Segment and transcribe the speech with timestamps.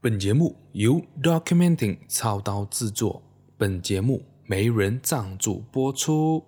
[0.00, 3.20] 本节目由 Documenting 操刀制作，
[3.56, 6.44] 本节目没人赞助播出。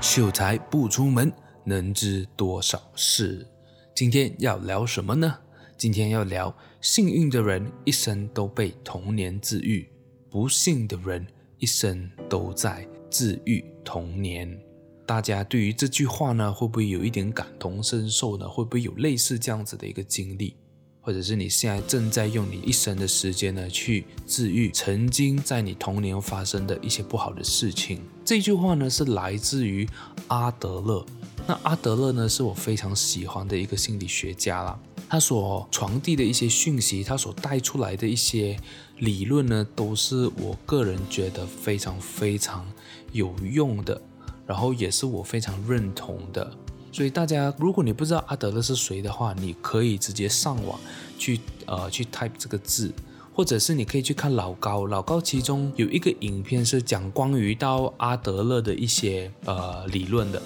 [0.00, 1.32] 秀才不出门，
[1.62, 3.46] 能知多少事？
[3.94, 5.38] 今天要聊什么呢？
[5.76, 9.88] 今天要聊幸运的人一生都被童年治愈，
[10.28, 11.24] 不幸的人
[11.58, 12.84] 一生都在
[13.16, 14.60] 治愈童年。
[15.06, 18.46] 大家对于这句话呢，会不会有一点感同身受呢？
[18.46, 20.54] 会不会有类似这样子的一个经历？
[21.00, 28.02] 或者是你现在正在用你一生的时间呢，去治愈曾经在你童年发生的一些不好的事情？
[28.22, 29.88] 这句话呢，是来自于
[30.26, 31.06] 阿德勒。
[31.46, 34.78] 那阿德勒呢，是我非常喜欢的一个心理学家啦。
[35.08, 38.58] 他所传递的一些讯息，他所带出来的一些
[38.98, 42.66] 理论呢，都是我个人觉得非常非常
[43.12, 44.00] 有用的，
[44.46, 46.50] 然后也是我非常认同的。
[46.92, 50.80] 所以大家，如果你不知道阿德勒是谁的话，你可以直接上网
[51.18, 52.90] 去呃去 type 这个字，
[53.34, 60.40] 或者是你可以去看老高，老高其中有一个影片是讲关于到阿德勒的一些呃理论的，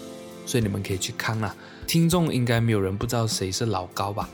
[0.44, 1.54] 所以你们可以去看啦。
[1.86, 4.28] 听众应该没有人不知道谁是老高吧？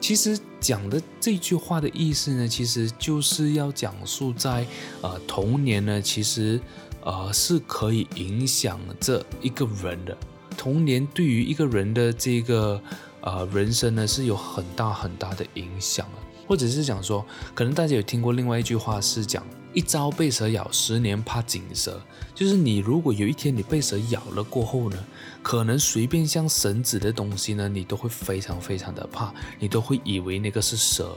[0.00, 4.66] 其实讲的这句话的意思呢，其实就是要讲述在
[5.02, 6.58] 呃童年呢，其实
[7.02, 10.16] 呃是可以影响这一个人的。
[10.56, 12.80] 童年对于一个人的这个
[13.20, 16.18] 呃人生呢，是有很大很大的影响的。
[16.46, 21.94] 或者是讲说，可能大家有听过另外一句话是讲一朝被蛇咬，十年怕井绳。
[22.34, 24.98] 就是你如果有一天你被蛇咬了过后呢，
[25.44, 31.16] 可能随便像绳子的东西呢，你都会非常非常的怕，你都会以为那个是蛇，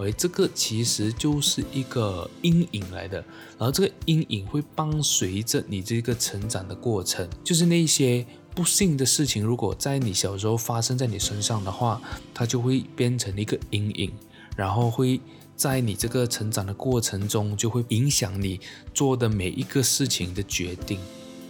[0.00, 3.18] 而这个其实就是一个阴影来的，
[3.58, 12.00] 然后这个阴影会伴随着你这个成长的过程，就是那些不幸的事情，如果在你小时候发生在你身上的话，
[12.32, 14.10] 它就会变成一个阴影，
[14.56, 15.20] 然后会
[15.54, 18.58] 在你这个成长的过程中，就会影响你
[18.94, 20.98] 做的每一个事情的决定。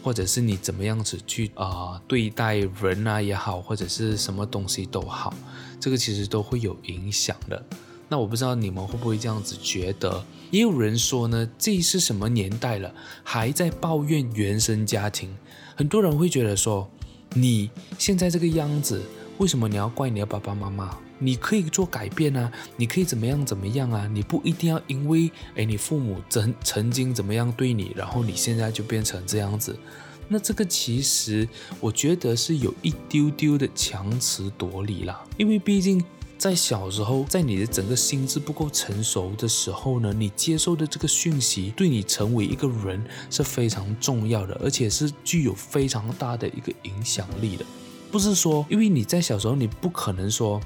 [0.03, 5.35] 或者是你怎么样子去啊、对待人啊也好，或者是什么东西都好，
[5.79, 7.63] 这个其实都会有影响的。
[8.11, 10.23] 那我不知道你们会不会这样子觉得？
[10.51, 15.31] 也有人说呢，这是什么年代了，还在抱怨原生家庭？
[15.77, 16.91] 很多人会觉得说，
[17.35, 19.01] 你现在这个样子，
[19.39, 20.99] 为什么你要怪你的爸爸妈妈？
[21.21, 29.79] 你可以做改变啊，你可以怎么样怎么样啊，你不一定要因为诶你父母曾曾经怎么样对你，然后你现在就变成这样子。
[30.27, 31.49] 那这个其实
[31.79, 36.03] 我觉得是有一丢丢的强词夺理啦，因为毕竟
[36.41, 47.67] 在小时候，在你的整个心智不够成熟的时候呢，你接受的这个讯息对你成为一个人是非常重要的，而且是具有非常大的一个影响力的。
[48.11, 50.59] 不是说因为你在小时候你不可能说。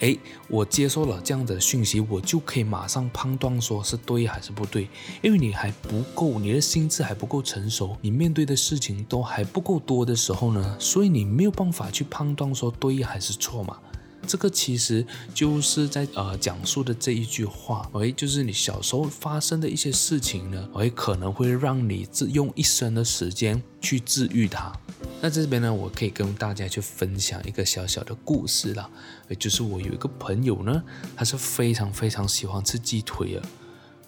[0.00, 4.88] 诶，我接受了这样的讯息，我就可以马上判断说是对还是不对，
[5.22, 13.78] 因为你还不够，你的心智还不够成熟，你面对的事情都还不够多的时候呢，所以你没有办法去判断说对还是错嘛。
[14.26, 24.72] 这个其实就是在呃讲述的这一句话，诶，就是你小时候发生的一些事情呢，诶，可能会让你自用一生的时间去治愈它。
[25.20, 28.88] 那这边呢，我可以跟大家去分享一个小小的故事啦，
[29.28, 30.82] 也就是我有一个朋友呢，
[31.16, 33.42] 他是非常非常喜欢吃鸡腿的，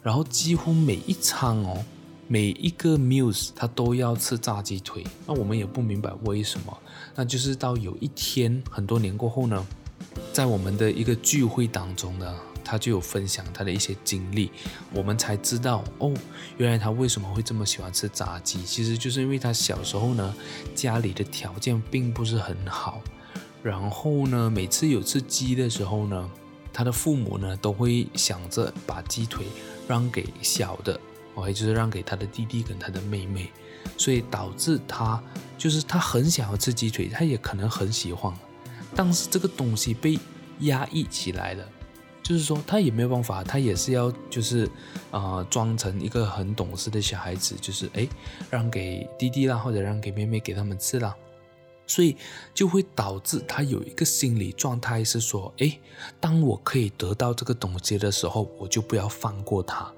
[0.02, 1.84] 然后几乎每一餐哦，
[2.26, 5.04] 每一个 meal 他都要吃炸鸡腿。
[5.26, 6.76] 那我们也不明白为什么，
[7.14, 9.64] 那就是到有一天很多年过后呢，
[10.32, 12.34] 在我们的一个聚会当中呢。
[12.66, 14.50] 他就有分享他的一些经历，
[14.91, 16.14] 我们才知道哦，
[16.56, 20.34] 原来他为什么会这么喜欢吃炸鸡，其实就是因为他小时候呢，
[20.75, 23.02] 家里的条件并不是很好，
[23.62, 26.31] 然后呢，每次有吃鸡的时候呢，
[26.72, 29.44] 他的父母呢都会想着把鸡腿
[29.86, 30.98] 让给小的，
[31.34, 33.50] 哦，也就是让给他的弟弟跟他的妹妹，
[33.98, 35.22] 所以导致他
[35.58, 38.32] 就是他很想要吃鸡腿，他也可能很喜欢，
[38.94, 40.19] 但是这个东西被
[40.61, 41.69] 压抑起来了。
[42.23, 44.67] 就是说，他也没有办法，他也是要，就是，
[45.11, 48.08] 呃，装成一个很懂事的小孩子，就是，诶，
[48.49, 51.14] 让给弟弟啦，或者让给妹妹给他们吃啦，
[51.87, 52.17] 所以
[52.55, 55.79] 就会导致他有一个心理状态是说，诶，
[56.19, 59.93] 当我可以得到这个东西的时候，我就不要放过他。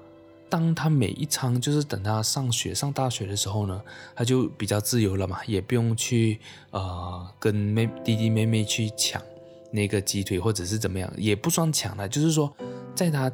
[0.49, 3.81] 当他每一餐就是等他上学上大学的时候呢，
[4.15, 6.39] 他就比较自由了嘛，也不用去，
[6.71, 9.21] 呃，跟妹弟弟妹妹去抢。
[9.69, 12.51] 那个鸡腿或者是怎么样也不算抢了，就是说，
[12.95, 13.29] 在他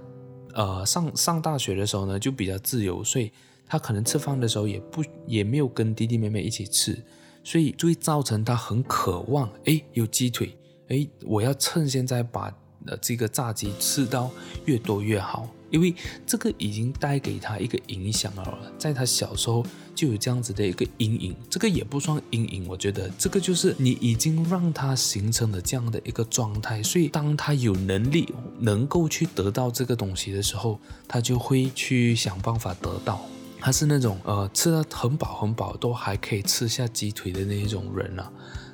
[0.55, 3.31] 呃上上大学的时候呢，就比较自由，所以
[3.67, 6.99] 他可能吃饭的时候也不也没有跟弟弟妹妹一起吃，
[7.43, 10.57] 所以就会造成他很渴望，哎，有鸡腿，
[10.87, 12.51] 哎，我要趁现在把
[12.87, 14.31] 呃这个炸鸡吃到
[14.65, 15.47] 越多越好。
[15.73, 15.93] 因为
[16.23, 19.65] 这个已经带给他一个影响了，在他小时候
[19.95, 28.29] 就有这样子的一个阴影，这个也不算阴影，我觉得这个就是你已经让他形成了这样的一个状态，所以当他有能力
[28.59, 33.25] 能够去得到这个东西的时候，他就会去想办法得到。
[33.59, 38.31] 他是那种呃吃得很饱很饱都还可以吃下鸡腿的那一种人啊，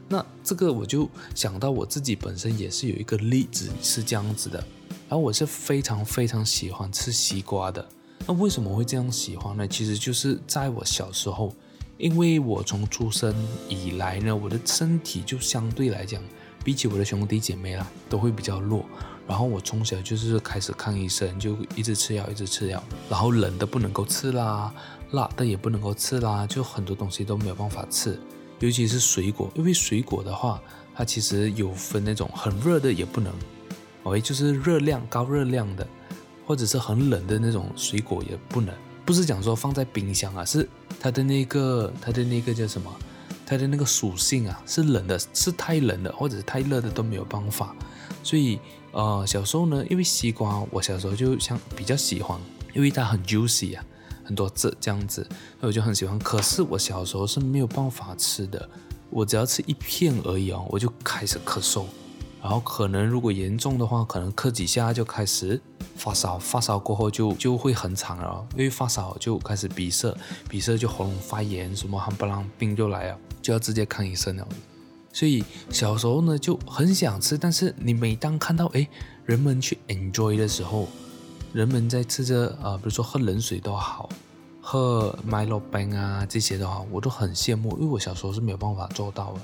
[0.10, 4.62] 那这个我就想到我自己本身也是有一个例子是这样子的。
[5.10, 7.86] 而我是非常非常喜欢吃西瓜的。
[8.28, 9.68] 那为什么会这样喜欢呢？
[9.68, 11.54] 其实就是在我小时候，
[11.98, 13.34] 因为我从出生
[13.68, 16.22] 以来呢，我的身体就相对来讲，
[16.64, 18.86] 比起我的兄弟姐妹啦，都会比较弱。
[19.28, 22.84] 然后我从小就是开始看医生，就一直吃药，一直吃药。
[23.10, 24.74] 然后冷的不能够吃啦，
[25.12, 28.20] 辣的也不能够吃啦，就很多东西都没有办法吃。
[28.60, 30.62] 尤其是水果，因为水果的话，
[30.94, 33.34] 它其实有分那种很热的也不能。
[34.04, 35.88] 哦，就是热量高热量的，
[36.46, 38.74] 或者是很冷的那种水果也不能，
[39.06, 40.68] 不是讲说放在冰箱啊，是
[41.00, 42.94] 它的那个它的那个叫什么，
[43.46, 47.76] 它的那个属性啊，是冷的，是太冷的或者是太热的都没有办法。
[48.24, 48.60] 所以
[48.92, 52.40] 呃，小时候呢，因为西瓜，我小时候就像比较喜欢，
[52.74, 53.86] 因为它很 juicy 啊，
[54.24, 55.24] 很多汁这样子，
[55.60, 56.18] 所以我就很喜欢。
[56.20, 58.70] 可是我小时候是没有办法吃的，
[59.10, 61.86] 我只要吃一片而已哦，我就开始咳嗽。
[62.42, 65.60] 然后可能如果严重的话，可能咳几下就开始
[65.96, 70.16] 发烧，发烧过后就就会很惨了，因为发烧就开始鼻塞，
[70.50, 74.48] 鼻塞就喉咙发炎，什么冚唪唥病就来了，就要直接看医生了。
[75.12, 78.88] 所以小时候呢就很想吃，但是你每当看到诶
[79.26, 80.88] 人们去 enjoy 的时候，
[81.52, 84.08] 人们在吃着啊、呃，比如说喝冷水都好，
[84.62, 89.40] 喝 Milo 冰啊这些的话，我都很羡慕，因为我小时候是没有办法做到的。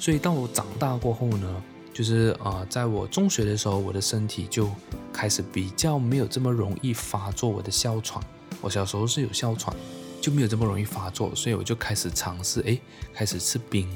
[0.00, 1.62] 所以当我长大过后呢。
[2.00, 4.66] 就是呃，在我中学的时候，我的身体就
[5.12, 8.24] 开始比较没有这么容易发作我的哮喘。
[8.62, 9.76] 我小时候是有哮喘，
[10.18, 12.80] 就没有这么容易发作，所以我就开始尝试，哎，
[13.12, 13.86] 开始吃冰，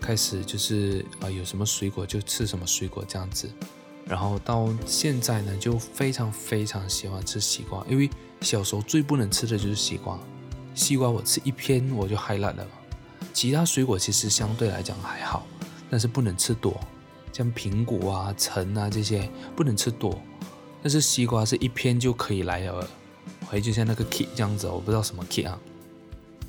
[0.00, 3.50] 开始就是啊、呃，有什么水果就吃什么水果这样子。
[4.06, 8.08] 然后到现在呢，就非常非常喜欢吃西瓜，因为
[8.42, 10.16] 小时候最不能吃的就是西瓜。
[10.76, 12.64] 西瓜我吃一片我就嗨烂了，
[13.32, 15.44] 其他水果其实相对来讲还好，
[15.90, 16.80] 但是不能吃多。
[17.32, 20.20] 像苹果啊、橙啊这些不能吃多，
[20.82, 22.88] 但是西瓜是一片就可以来了，
[23.46, 25.58] 还就像那个 kit 这样子，我不知道什么 kit 啊，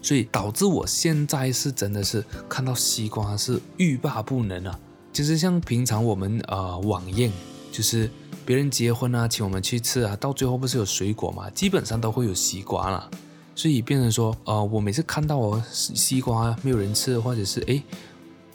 [0.01, 4.79] 所以导致我现在是真的是看到西瓜是欲罢不能啊。
[5.13, 7.31] 就是像平常我们呃晚宴，
[7.71, 8.09] 就是
[8.45, 13.09] 别人结婚啊，请我们去吃啊，到最后不是有水果嘛，基本上都会有西瓜啦。
[13.53, 17.83] 所以变成说呃，我每次看到哦西瓜没有人吃，或者是诶。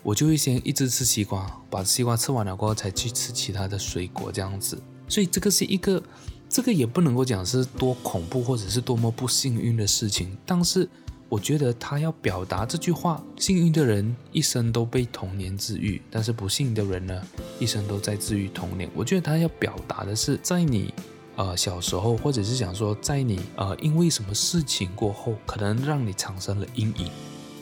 [0.06, 4.80] 我就会先一直吃西瓜，把西瓜吃完了过后，才去吃其他的水果这样子。
[5.08, 6.00] 所以这个是一个，
[6.48, 10.38] 这个也不能够讲是多恐怖或者是多么不幸运的事情。
[10.46, 10.88] 但是
[11.28, 17.20] 我觉得他要表达这句话：幸运的人一生都被童年治愈，但是不幸的人呢，
[17.58, 18.88] 一生都在治愈童年。
[18.94, 20.94] 我觉得他要表达的是，在你
[21.34, 27.10] 呃小时候，或者是想说，在你呃因为什么事情过后，可能让你产生了阴影。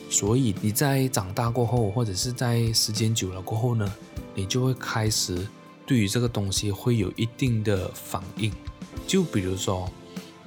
[0.09, 3.93] 所以你在长大过后，或者是在时间久了过后呢，
[4.33, 5.47] 你就会开始
[5.85, 8.51] 对于这个东西会有一定的反应。
[9.07, 9.89] 就比如说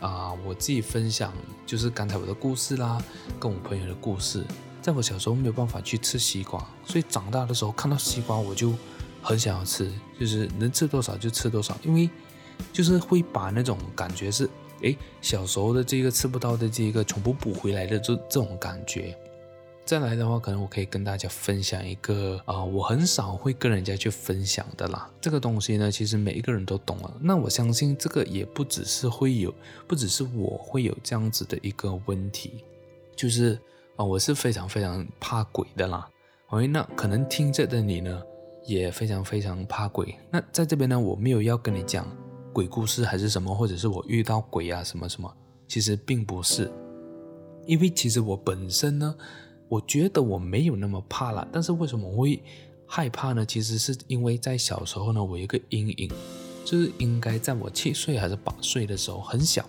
[0.00, 1.32] 啊、我自己分享
[1.66, 3.02] 就是刚才我的故事啦，
[3.40, 4.44] 跟我朋友的故事。
[4.80, 8.72] 在我小时候没有办法去吃西瓜，所以长大的时候看到西瓜我就
[9.20, 12.08] 很想要吃，就是能吃多少就吃多少，因为
[12.72, 14.48] 就是会把那种感觉是，
[14.82, 19.18] 诶，小时候的这个吃不到的这个全部补回来的这这种感觉。
[19.88, 25.10] 再来的话，可能我可以跟大家分享一个啊、我很少会跟人家去分享的啦。
[25.18, 27.10] 这个东西呢，其实每一个人都懂了。
[27.22, 29.50] 那我相信这个也不只是会有，
[29.86, 32.62] 不只是我会有这样子的一个问题，
[33.16, 33.58] 就是
[33.96, 36.06] 啊、我是非常非常怕鬼的啦。
[36.48, 38.22] OK，那可能听着的你呢，
[38.66, 40.14] 也非常非常怕鬼。
[40.30, 42.06] 那在这边呢，我没有要跟你讲
[42.52, 45.34] 鬼故事还是什么，或者是我遇到鬼啊什么什么，
[45.66, 46.70] 其实并不是，
[47.64, 49.14] 因为其实我本身呢。
[49.68, 52.42] 我觉得我没有那么怕了，但是为什么会
[52.86, 53.44] 害怕呢？
[53.44, 56.10] 其实是因为在小时候呢，我有一个阴影，
[56.64, 59.66] 就是应该在我七岁还是八岁的时候，很小，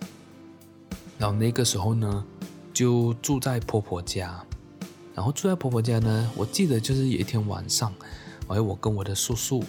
[1.18, 2.24] 然后那个时候呢，
[2.72, 4.42] 就住在婆婆家，
[5.14, 7.92] 然后住在婆婆家呢，我记得就是有一天晚上，
[8.48, 9.62] 哎，我跟我的叔叔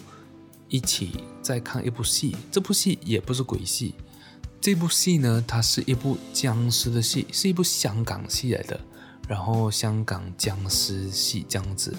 [0.68, 1.10] 一起
[1.42, 3.94] 在看一部戏，这部戏也不是鬼戏，
[4.62, 8.80] 这部戏呢，它是一部僵尸的戏，是一部香港戏来的，
[9.32, 11.94] 然后香港僵尸戏这样子。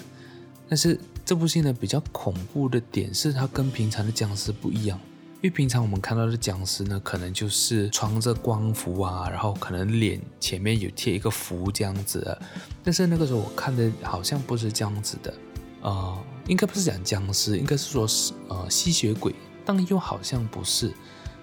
[0.68, 4.96] 但是这部戏呢，比较恐怖的点是它跟平常的僵尸不一样，
[5.42, 12.42] 因为平常我们看到的僵尸呢，可能就是穿着光服啊，然后可能脸前面有贴一个符这样子的。
[12.84, 15.34] 但是那个时候我看的好像不是这样子的，
[15.82, 20.92] 呃，应该不是讲僵尸，应该是说是呃吸血鬼，但又好像不是。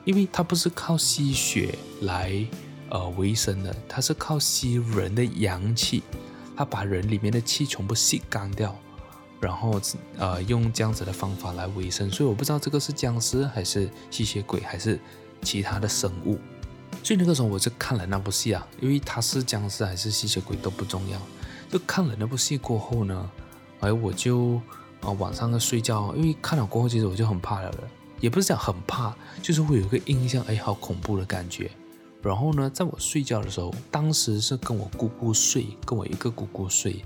[0.03, 2.43] 因为它不是靠吸血来
[2.91, 6.03] 呃维生的，它是靠吸人的阳气，
[6.55, 8.75] 它把人里面的气全部吸干掉，
[9.39, 9.81] 然后
[10.17, 12.12] 呃用这样子的方法来维生。
[12.12, 15.00] 所以我不知道这个是僵尸还是吸血鬼还是
[15.41, 16.38] 其他的生物。
[17.03, 21.19] 所以那个时候我就看了那部戏啊，因为它是僵尸还是吸血鬼都不重要。
[21.71, 23.31] 就看了那部戏过后呢，
[23.79, 24.55] 哎我就
[25.00, 27.74] 啊、呃、晚上要睡觉，因为看了过后其实我就很怕了。
[28.19, 31.71] 也不是讲很怕，就是会有一个印象，哎，好恐怖的感觉。
[32.22, 37.04] 然后呢，在我睡觉的时候，当时是跟我姑姑睡，跟我一个姑姑睡，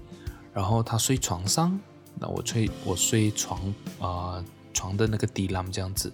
[0.53, 1.79] 然后她睡床上，
[2.19, 4.43] 那我睡我睡床啊、
[4.73, 6.11] 床的那个地栏这样子。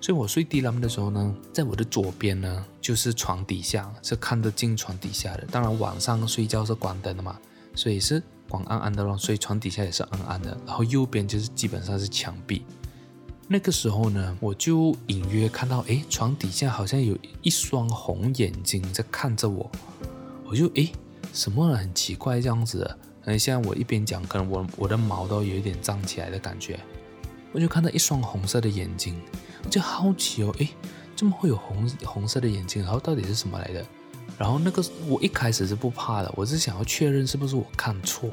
[0.00, 5.46] 所以我睡地栏的时候呢，在我的左边呢就是床底下，是看得进床底下的。
[5.50, 7.38] 当然晚上睡觉是关灯的嘛，
[7.74, 10.58] 所以是光暗暗的咯，所以床底下也是暗暗的。
[10.66, 12.66] 然后右边就是基本上是墙壁。
[13.48, 19.70] 那个时候呢，我就隐约看到，哎，床底下好像有一双红眼睛在看着我。
[20.46, 20.90] 我就哎，
[21.32, 22.98] 什么很奇怪这样子的。
[23.24, 26.80] 嗯，现在我一边讲，可能我我的毛都有一点站起来的感觉。
[27.52, 29.20] 我就看到一双红色的眼睛，
[29.64, 30.68] 我就好奇哦，哎，
[31.14, 32.82] 怎么会有红红色的眼睛？
[32.82, 33.84] 然后到底是什么来的？
[34.38, 38.30] 然后那个我一开始是不怕的，我是想要确认是不是我看错。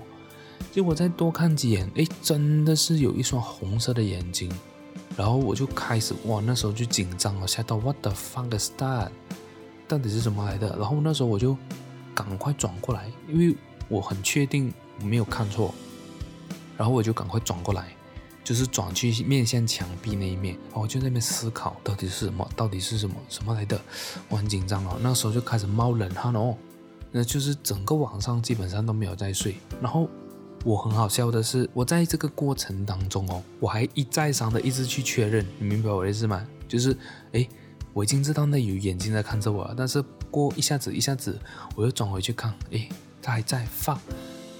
[0.72, 4.50] 结果再多看几眼，哎，真的是有一双红色的眼睛。
[5.20, 9.10] 然后我就开始哇，那时候就紧张了，吓到 What the fuck is that？
[9.86, 10.78] 到底是什么来的？
[10.78, 11.58] 然后那时候我就
[12.16, 13.54] 赶快转过来，因为
[13.90, 15.76] 我很确定我没有看错。
[16.78, 17.94] 然后我就赶快转过来，
[18.46, 20.56] 就是转去面向墙壁那一面。
[20.68, 22.50] 然后我就在那边思考，到底是什么？
[22.56, 23.14] 到底是什么？
[23.28, 23.78] 什么来的？
[24.30, 26.56] 我很紧张哦，那时候就开始冒冷汗哦，
[27.12, 29.58] 那就是整个晚上基本上都没有在睡。
[29.82, 30.10] 然后。
[30.66, 36.46] 我很好笑的是，我在这个过程当中哦，我还一再三的一直去确认，你明白我的意思吗？
[36.68, 36.96] 就是，
[37.32, 37.48] 哎，
[37.94, 41.40] 我已经知道那有眼睛在看着我了，但是过一下子一下子，
[41.76, 42.90] 我又转回去看，哎，
[43.22, 43.98] 他还在放，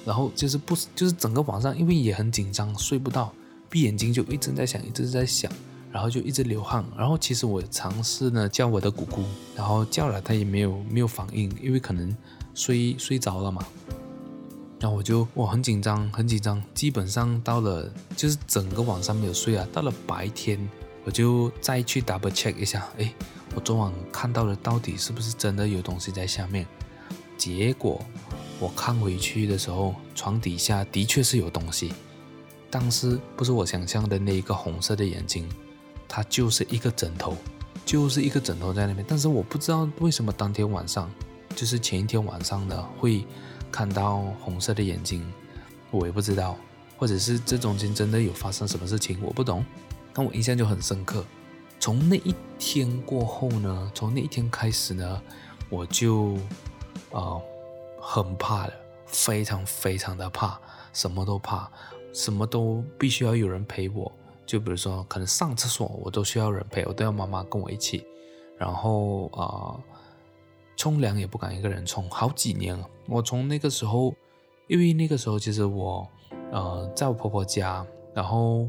[0.06, 3.34] 然后就是不就是整个晚上，因为也很紧张，睡不到，
[3.70, 5.52] 闭眼睛就一直在想，一直在想，
[5.92, 12.16] 然后就一直流汗，然后其实我尝试呢叫我的姑姑，然后叫了她也没有没有反应，因为可能
[12.56, 13.62] 睡睡着了嘛。
[14.80, 19.68] 然后我就哇很紧张，很紧张，基本上到了就是整个晚上没有睡啊。
[19.74, 20.58] 到了白天，
[21.04, 23.14] 我就再去 double check 一下，诶，
[23.54, 26.66] 我昨晚看到的到底是不是真的有东西在下面？
[27.38, 28.00] 结果
[28.58, 31.94] 我看回去的时候，床底下的确是有东西，
[32.70, 35.46] 但是不是我想象的那一个红色的眼睛，
[36.08, 37.36] 它就是一个枕头，
[37.86, 39.06] 就是一个枕头在那边。
[39.06, 41.12] 但是我不知道为什么当天晚上，
[41.54, 43.26] 就是前一天晚上的会。
[43.72, 45.32] 看到红色的眼睛，
[45.92, 46.58] 我也不知道，
[46.98, 49.66] 或者是这中间真的有发生什么事情，我不懂。
[50.14, 51.24] 但我印象就很深刻。
[51.80, 55.22] 从那一天过后呢，从那一天开始呢，
[55.70, 56.34] 我就
[57.12, 57.42] 啊、呃、
[58.02, 58.74] 很怕了，
[59.06, 60.60] 非常非常的怕，
[60.92, 61.70] 什么都怕，
[62.14, 64.12] 什么都必须要有人陪我。
[64.46, 68.06] 就比如说，可能上厕所我都需要人陪，我都要妈妈跟我一起。
[68.58, 69.42] 然后啊。
[69.42, 69.84] 呃
[70.80, 72.90] 冲凉也不敢一个人冲，好几年了。
[73.06, 74.16] 我从那个时候，
[74.70, 76.08] 因为那个时候其实我，
[76.54, 78.66] 呃，在我婆婆家，然后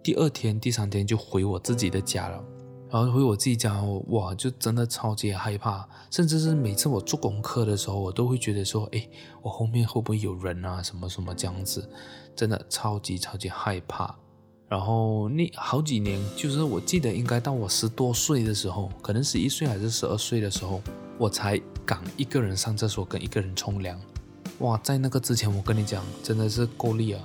[0.00, 2.40] 第二天、第三天就回我自己的家了。
[2.88, 9.04] 然后回我自己家，哇，就真的超级害怕，甚至是每次我做功课的时候，我都会觉得说，哎，
[9.42, 10.80] 我后面会不会有人啊？
[10.80, 11.90] 什么什么这样子，
[12.36, 14.16] 真的超级超级害怕。
[14.74, 20.82] 然后那好几年，就是我记得应该到我十多岁的时候，可能十一岁还是十二岁的时候。
[21.16, 23.96] 我才敢一个人上厕所，跟一个人冲凉。
[24.58, 27.22] 哇，在那个之前，我跟你讲，真的是够力啊！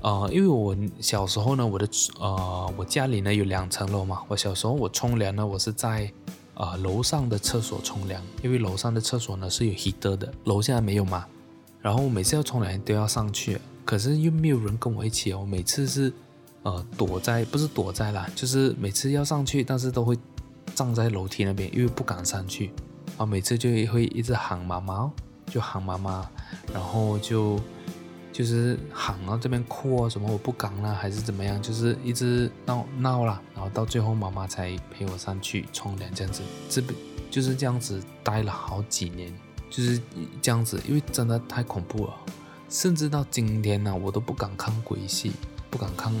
[0.00, 1.86] 啊、因为我小时候呢，我的
[2.18, 4.22] 呃，我家里呢有两层楼嘛。
[4.26, 6.10] 我小时候我冲凉呢，我是在、
[6.54, 11.26] 呃、楼上的厕所冲凉，因为楼上的厕所呢是有 heater 的，楼下没有嘛。
[11.82, 15.40] 然后我每次要冲凉都要上去，可是又没有人跟我一起哦。
[15.42, 16.10] 我每次是
[16.66, 20.18] 呃躲在，不是躲在啦，就是每次要上去，但是都会
[20.74, 22.72] 站在楼梯那边，因为不敢上去。
[23.16, 25.08] 啊，每次就会一直喊妈妈，
[25.46, 26.28] 就喊妈妈，
[26.74, 27.60] 然后就
[28.32, 36.92] 就是喊啊，这边哭啊，什么我不敢了，还是怎么样，就是一直闹闹了，然后到最后妈妈才陪我上去冲凉这样子，这边
[37.30, 39.32] 就是这样子待了好几年，
[39.70, 40.00] 就是
[40.42, 42.12] 这样子，因为真的太恐怖了，
[42.68, 45.30] 甚至到今天呢、我都不敢看鬼戏，
[45.70, 46.12] 不敢看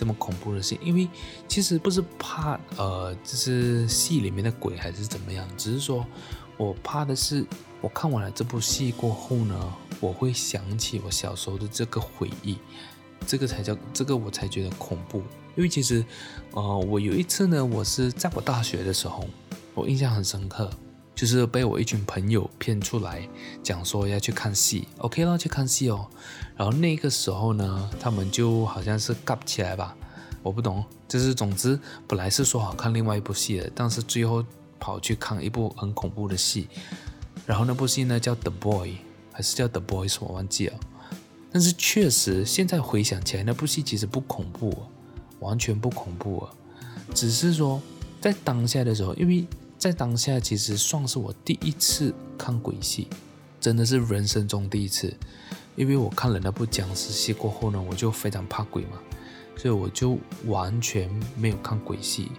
[0.00, 1.06] 这么恐怖的戏，因为
[1.46, 6.06] 其实不是怕呃，就是戏里面的鬼还是怎么样，只是说
[6.56, 7.44] 我怕的是，
[7.82, 12.56] 我看完了这部戏过后呢，我会想起我小时候的这个回忆，
[13.26, 15.18] 这个才叫这个我才觉得恐怖，
[15.54, 16.02] 因为其实
[16.52, 19.28] 呃，我有一次呢，我是在我大学的时候。
[19.72, 20.68] 我印象很深刻，
[21.14, 23.26] 就是被我一群朋友骗出来，
[23.62, 26.08] 讲说要去看戏，OK 了，去看戏哦。
[26.60, 29.96] 然后那个时候呢，他们就好像是夹起来吧，
[30.42, 30.84] 我不懂。
[31.08, 34.44] 就是总之，本来是说好看另外一部戏的，但是最后
[34.78, 36.68] 跑去看一部很恐怖的戏。
[37.46, 38.90] 然后那部戏呢叫《The Boy》，
[39.32, 40.78] 还是叫《The Boys》，我忘记了。
[41.50, 44.82] 但是确实，现在回想起来，那部戏其实不恐怖，
[45.38, 46.46] 完全不恐怖，
[47.14, 47.80] 只是说
[48.20, 49.46] 在当下的时候，因为。
[49.78, 53.08] 在当下，其实算是我第一次看鬼戏，
[53.58, 55.16] 真的是人生中第一次。
[55.76, 58.98] 因为我看了那部僵尸戏过后呢，我就非常怕鬼嘛，
[59.56, 62.30] 所以我就完全没有看鬼戏。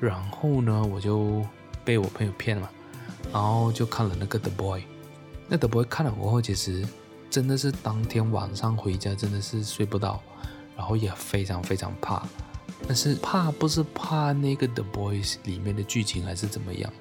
[0.00, 1.44] 然后呢，我就
[1.84, 2.70] 被我朋友骗了，
[3.32, 4.82] 然后就看了那个 The Boy。
[5.48, 6.86] 那 The Boy 看了过后，其实
[7.30, 10.22] 真的是当天晚上回家真的是睡不到，
[10.76, 12.26] 然后也非常非常怕。
[12.88, 16.92] 但是怕不是怕那个 The Boys 里面的剧情还是怎么样，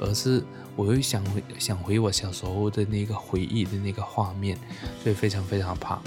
[0.00, 0.42] 而是
[0.76, 4.58] 我又想回想回我小时候的那个回忆的那个画面，
[5.02, 6.00] 所以非常非常怕。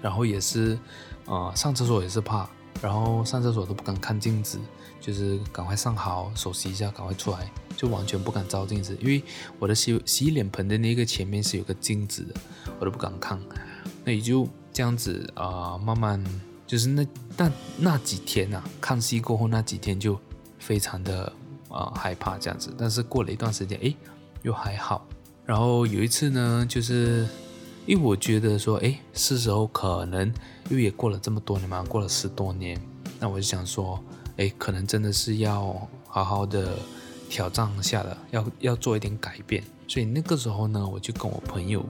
[0.00, 0.78] 然后也是，
[1.26, 2.48] 呃，上厕所也是怕，
[2.82, 4.58] 然后上厕所都不敢看镜子，
[5.00, 9.22] 就是赶快上好手洗一下，赶快出来，就完全不敢照镜子，因为
[9.58, 12.34] 我的洗洗脸盆的那个前面是有个镜子的，
[12.78, 13.40] 我都不敢看。
[14.04, 16.24] 那也就这样子啊，呃，慢慢。
[16.66, 20.18] 就是那那那几天呐、啊，看戏过后那几天就
[20.58, 21.30] 非常的
[21.74, 23.96] 啊、呃、害怕这样子，但是过了一段时间，诶，
[24.42, 25.06] 又还好。
[25.44, 27.26] 然后有一次呢，就是
[27.86, 30.32] 因为我觉得说，诶，是时候可能
[30.70, 32.80] 因为也过了这么多年嘛，过了十多年，
[33.20, 34.02] 那我就想说，
[34.36, 36.76] 诶，可能真的是要好好的
[37.28, 39.62] 挑战一下了，要要做一点改变。
[39.86, 41.84] 所以那个时候呢，我就跟我朋友，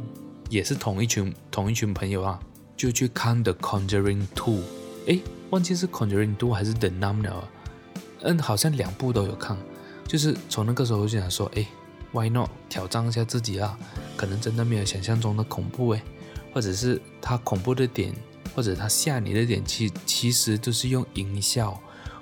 [0.51, 2.41] 也是同一群同一群朋友啊。
[2.77, 4.57] 就去看《The Conjuring Two》，
[5.07, 7.49] 诶，忘记是《Conjuring Two》还是《The Nun》了。
[8.23, 9.57] 嗯，好像两部都有看。
[10.07, 11.67] 就是从那个时候就想说，诶
[12.13, 13.79] ，Why not 挑战一下自己啊？
[14.17, 16.03] 可能真的没有想象中的恐怖诶，
[16.53, 18.15] 或者是它恐怖的点，
[18.55, 21.79] 或者它吓你的点，其其实都是用音效，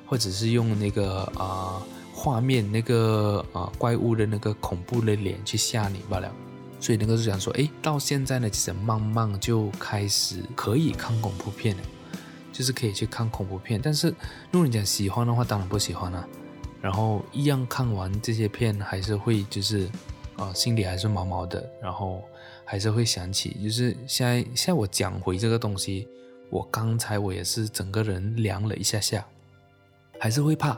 [0.07, 1.83] 或者是用那个啊、呃、
[2.15, 6.33] 画面那个啊、怪物的那个恐怖的脸去吓你罢了。
[6.81, 11.83] 所以那个就想说，诶，到现在呢，其实慢慢就开始可以看恐怖片了，
[12.53, 13.81] 就是可以去看恐怖片。
[13.83, 14.09] 但是
[14.51, 16.27] 如果你讲喜欢的话，当然不喜欢了。
[16.83, 19.89] 然后一样看完这些片，还是会就是
[20.37, 21.65] 啊、心里还是毛毛的。
[21.81, 22.23] 然后
[22.65, 26.09] 还是会想起，就是现在现在我讲回这个东西，
[26.51, 29.25] 我刚才我也是整个人凉了一下下，
[30.19, 30.77] 还是会怕。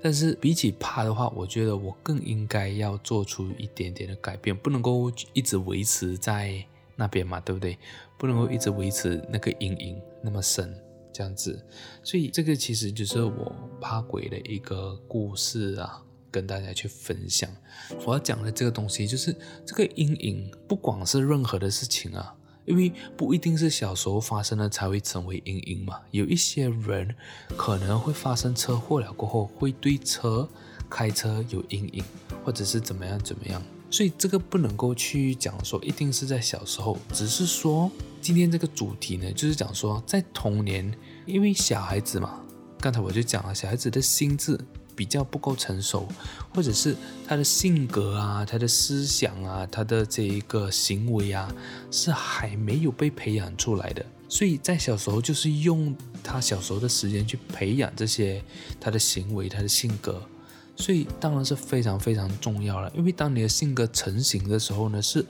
[0.00, 6.54] 但是比起怕的话，我觉得我更应该要做出一点点的改变，不能够一直维持在
[6.94, 7.78] 那边嘛，对不对？
[8.16, 10.72] 不能够一直维持那个阴影那么深
[11.18, 11.60] 这样子。
[12.04, 16.00] 所以这个其实就是我怕鬼的一个故事啊，
[16.30, 17.50] 跟大家去分享。
[18.06, 19.34] 我要讲的这个东西就是
[19.66, 22.36] 这个阴影，不管是任何的事情啊。
[22.66, 27.14] 因为不一定是小时候发生的才会成为阴影嘛，有一些人
[27.56, 30.46] 可能会发生车祸了过后会对车
[30.90, 32.04] 开车有阴影，
[32.44, 40.92] 或者是怎么样怎么样，所以这个不能够去讲说一定是在小时候，只是说今天这个主题呢，就是讲说在童年，
[41.28, 42.40] 因为小孩子嘛，
[42.80, 44.58] 刚才我就讲了，小孩子的心智。
[44.98, 46.08] 比较不够成熟，
[46.52, 51.48] 或者是他的性格啊，他的思想啊，他的这一个行为啊，
[51.88, 54.04] 是还没有被培养出来的。
[54.28, 58.42] 所以在小时候就是用他小时候的时间去培养这些
[58.80, 60.20] 他的行为，他的性格，
[60.74, 62.90] 所以当然是非常非常重要了。
[62.92, 65.24] 因为当你的性格成型的时候呢，是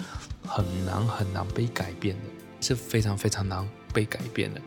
[0.46, 2.22] 很难很难被改变的，
[2.62, 4.62] 是非常非常难被改变的。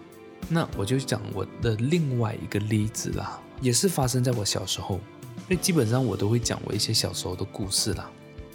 [0.50, 3.40] 那我就讲我的另外一个例子啦。
[3.62, 5.00] 也是发生在我小时候，
[5.48, 8.10] 那基本上我都会讲我一些小时候的故事啦。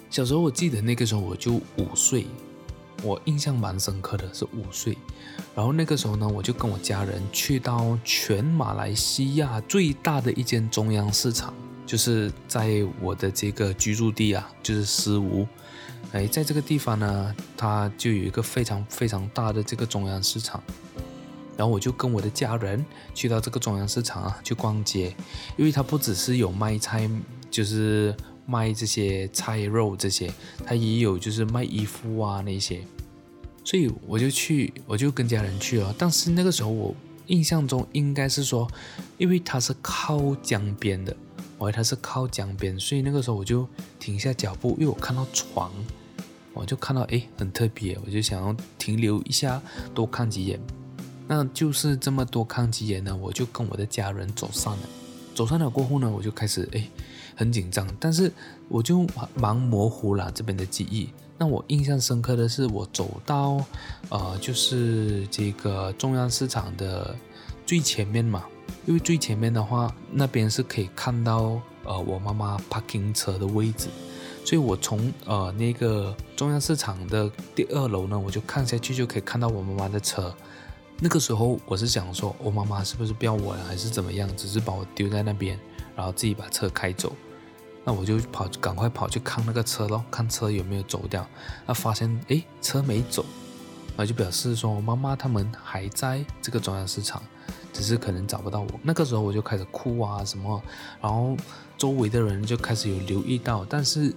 [0.09, 2.25] 小时候我记得那个时候我就五岁，
[3.03, 4.97] 我印象蛮深刻的是五岁。
[5.55, 11.53] 然后那个时候呢，我就跟我家人去到全马来西亚最大的一间中央市场，
[11.85, 15.47] 就是在我的这个居住地啊，就是狮屋。
[16.11, 20.61] 哎，在这个地方呢，它就有一个非常非常大的这个中央市场。
[21.57, 25.13] 然后我就跟我的家人去到这个中央市场啊，去逛街，
[25.57, 27.09] 因为它不只是有卖菜，
[27.49, 28.15] 就是
[28.45, 30.31] 卖这些菜肉这些，
[30.63, 32.81] 他也有就是卖衣服啊那些，
[33.63, 35.93] 所以我就去，我就跟家人去了。
[35.97, 38.69] 但是那个时候我印象中应该是说，
[39.17, 41.17] 因为它是靠江边的，
[41.57, 43.67] 我以为它是靠江边，所以那个时候我就
[43.99, 45.71] 停下脚步，因为我看到床，
[46.53, 49.61] 我就看到诶很特别，我就想要停留一下，
[49.93, 50.59] 多看几眼。
[51.27, 54.83] 那就是这么多看几眼呢，我就跟我的家人走散了。
[55.35, 56.89] 走散了过后呢，我就开始诶
[57.35, 58.31] 很紧张，但是
[58.69, 61.09] 我就蛮模糊了这边的记忆。
[61.37, 63.63] 那我印象深刻的是，我走到
[64.09, 67.15] 呃就是这个中央市场的
[67.65, 68.45] 最前面嘛，
[68.85, 73.89] 因为最前面的话，那边是可以看到呃我妈妈 parking 车的位置，
[74.43, 80.33] 所以我从呃那个中央市场的第二楼呢，我就看下去就可以看到我妈妈的车。
[80.99, 84.27] 那个时候我是想说，我妈妈是不是不要我了，还是怎么样？
[84.35, 85.59] 只是把我丢在那边，
[85.95, 87.15] 然后自己把车开走。
[87.85, 91.25] 那我就跑，赶快跑去看那个车咯，看车有没有走掉。
[91.67, 93.23] 那发现诶，车没走，
[93.95, 97.21] 那就表示说我妈妈他们还在这个中央市场，
[97.71, 98.67] 只是可能找不到我。
[98.81, 100.59] 那个时候我就开始哭啊什么，
[100.99, 101.37] 然后
[101.77, 104.11] 周围的人就开始有留意到，但是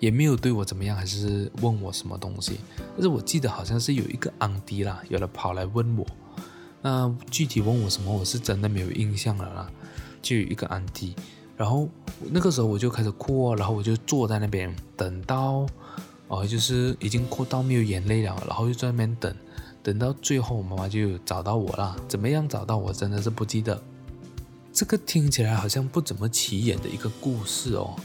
[0.00, 2.60] 也没有对我怎么样，还是问我什么东西。
[2.92, 6.06] 但是我记得好像是有一个安迪啦，有人跑来问我。
[6.86, 9.68] 那具体问我什么，我是真的没有印象了啦。
[10.22, 11.16] 就有一个安迪，
[11.56, 11.88] 然后
[12.30, 15.66] 那个时候我就开始哭，然后我就坐在那边等到，
[16.28, 19.34] 哦，就是已经哭到没有眼泪了，然后就在那边等，
[19.82, 21.96] 等到最后我妈妈就找到我了。
[22.06, 23.82] 怎么样找到我，真的是不记得。
[24.72, 27.96] 这个听起来好像不怎么起眼的一个故事哦，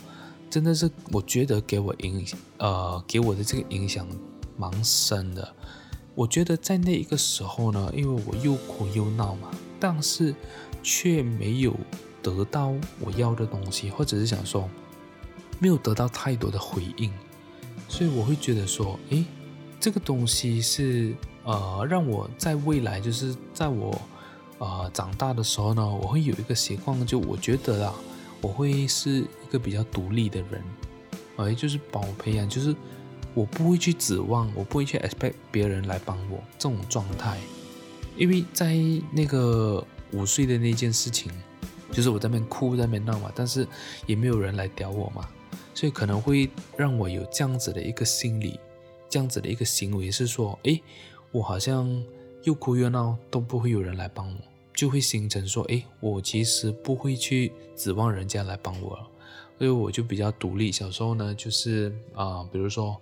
[0.50, 2.26] 真的是我觉得给我影，
[2.58, 4.08] 呃，给我的这个影响
[4.58, 5.56] 蛮深的。
[6.14, 10.36] 我觉得在那一个时候呢，因为我又哭又闹嘛，但是
[10.84, 11.74] 却没有
[12.22, 14.70] 得到我要的东西，或者是想说
[15.58, 17.12] 没有得到太多的回应，
[17.88, 19.24] 所以我会觉得说，诶，
[19.80, 24.00] 这个东西是呃，让我在未来就是在我
[24.58, 27.96] 呃长大的时候呢，我会有一个习惯，就我觉得啊，
[28.42, 30.62] 我会是一个比较独立的人，
[31.38, 32.76] 哎，就是帮我培养，就是。
[33.34, 37.38] 我不会去指望，我不会去 expect 别人来帮我这种状态，
[38.18, 38.76] 因为在
[39.12, 41.32] 那个五岁的那件事情，
[41.92, 43.68] 就是我在那边哭在那边闹嘛，但是
[44.06, 45.28] 也没有人来屌我嘛，
[45.74, 48.60] 所以可能会让我有这样子的一个心理，
[49.10, 50.82] 这样子的一个行为是说，诶，
[51.32, 52.04] 我好像
[52.44, 54.38] 又哭又闹都不会有人来帮我，
[54.74, 59.08] 就会形成说，诶，我其实不会去指望人家来帮我了。
[59.62, 60.72] 所以我就比较独立。
[60.72, 63.00] 小时候呢，就是啊、比如说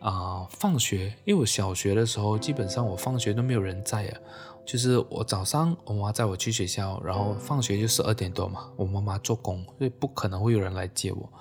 [0.00, 4.18] 啊、放学，因为我小学的时候，基本上我放学都没有人在啊。
[4.66, 11.32] 就是我早上我妈载我去学校，然后放学就十二点多嘛，我妈妈做工，所以不可能会有人来接我，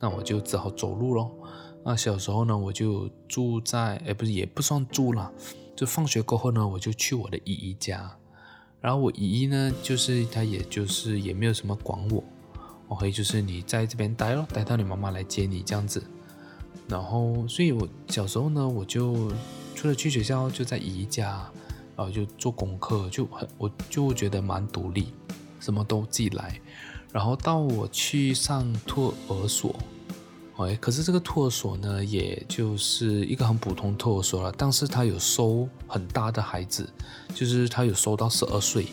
[0.00, 1.30] 那我就只好走路咯。
[1.84, 5.32] 那小时候呢，我就住在，哎，不是，也不算住了，
[5.76, 8.18] 就放学过后呢，我就去我的姨姨家，
[8.80, 12.24] 然后我姨姨呢，就是她，也就是也没有什么管我。
[12.88, 16.02] 我会就是你在这边待咯，待到你妈妈来接你这样子。
[16.88, 19.30] 然后，所以我小时候呢，我就
[19.74, 21.46] 除了去学校，就在姨家，
[21.94, 25.12] 然后就做功课，就很我就觉得蛮独立，
[25.60, 26.58] 什么都自己来。
[27.12, 29.74] 然后到我去上托儿所，
[30.56, 36.88] 哎，可是这个托儿所呢，也就是一个很普通托儿所了，但是他有收很大的孩子，
[37.34, 38.86] 就是他有收到十二岁。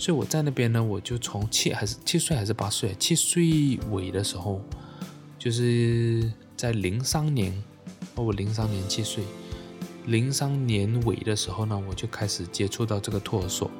[0.00, 4.62] 所以我在那边呢，我就从七还是七岁还是八岁，七岁尾的时候，
[5.38, 7.52] 就是在零三年，
[8.14, 9.22] 哦我零三年七岁，
[10.06, 13.70] 零三年尾的时候呢，我就开始接触到这个托儿所，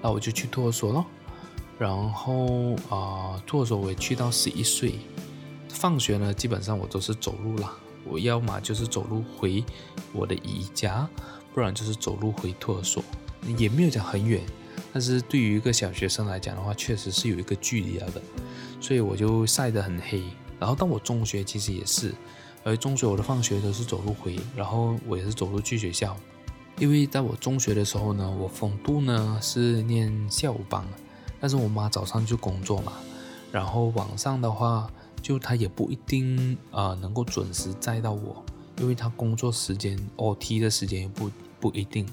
[0.00, 1.04] 那我就去托儿所咯。
[1.78, 4.94] 然后啊，托儿所我也去到十一岁，
[5.68, 9.62] 放学呢，基本上我都是走路啦，我要么就是走路回
[10.14, 11.06] 我的姨家，
[11.52, 13.04] 不然就是走路回托儿所，
[13.58, 14.40] 也没有讲很远。
[14.96, 18.22] 但是对于一个小学生来讲的话，确实是有一个距离了的，
[18.80, 20.22] 所以我就晒得很黑。
[20.58, 22.14] 然后到我中学其实也是，
[22.64, 26.16] 而中学我的放学都是走路回，然后我也是走路去学校。
[26.78, 30.82] 因为在我中学的时候呢，我逢读呢是念下午班，
[31.38, 32.94] 但是我妈早上就工作嘛，
[33.52, 38.42] 然后晚上的话就她也不一定啊、呃、能够准时载到我，
[38.78, 41.30] 因为她工作时间 OT 的时间也不
[41.60, 42.06] 不一定。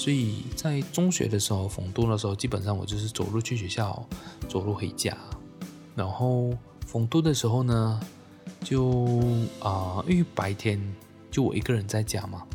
[0.00, 4.02] 所以在中学的时候，逢多的时候，基本上我就是走路去学校，
[4.48, 5.14] 走路回家。
[5.94, 8.00] 然后逢多的时候呢，
[8.64, 9.20] 就
[9.60, 10.80] 啊、因为白天
[11.30, 12.46] 就我一个人在家嘛，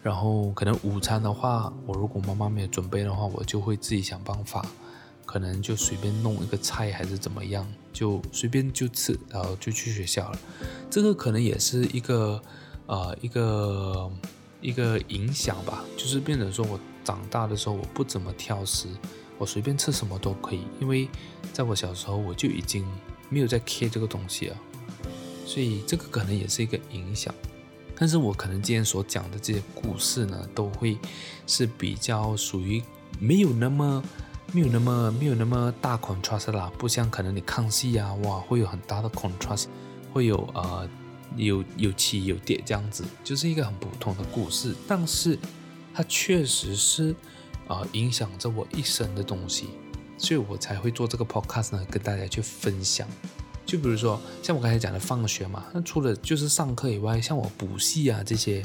[0.00, 4.64] 然后可能午餐的话，我如果妈妈没有准备的话，我就会自己想办法，
[5.26, 10.38] 可能就随便弄一个菜还是怎么样，就随便就吃，然后就去学校了。
[10.88, 12.40] 这个可能也是一个
[12.86, 14.08] 呃一个
[14.60, 18.88] 一个影响吧，就是变成说我长大的时候我不怎么挑食，
[19.38, 21.08] 我随便吃什么都可以，因为
[21.52, 22.84] 在我小时候我就已经
[23.28, 24.56] 没有在 care 这个东西了，
[25.44, 27.34] 所以这个可能也是一个影响。
[27.94, 30.98] 但是我可能今天所讲的这些故事呢，都会
[31.46, 32.82] 是比较属于
[33.20, 34.02] 没有那么、
[34.52, 39.66] 没有那么、没有那么大 contrast 啦，不像可能你看戏啊，哇，会有很大的 contrast，
[40.12, 40.88] 会有呃
[41.36, 45.38] 有有起有跌这样子，就是一个很普通的故事，但是
[45.94, 47.10] 它确实是
[47.68, 49.66] 啊、呃、影响着我一生的东西，
[50.16, 53.06] 所以我才会做这个 podcast 呢，跟大家去分享。
[53.64, 58.62] 就比如说，像我刚才讲的放学嘛，那除了就是上课以外，像我补习啊这些，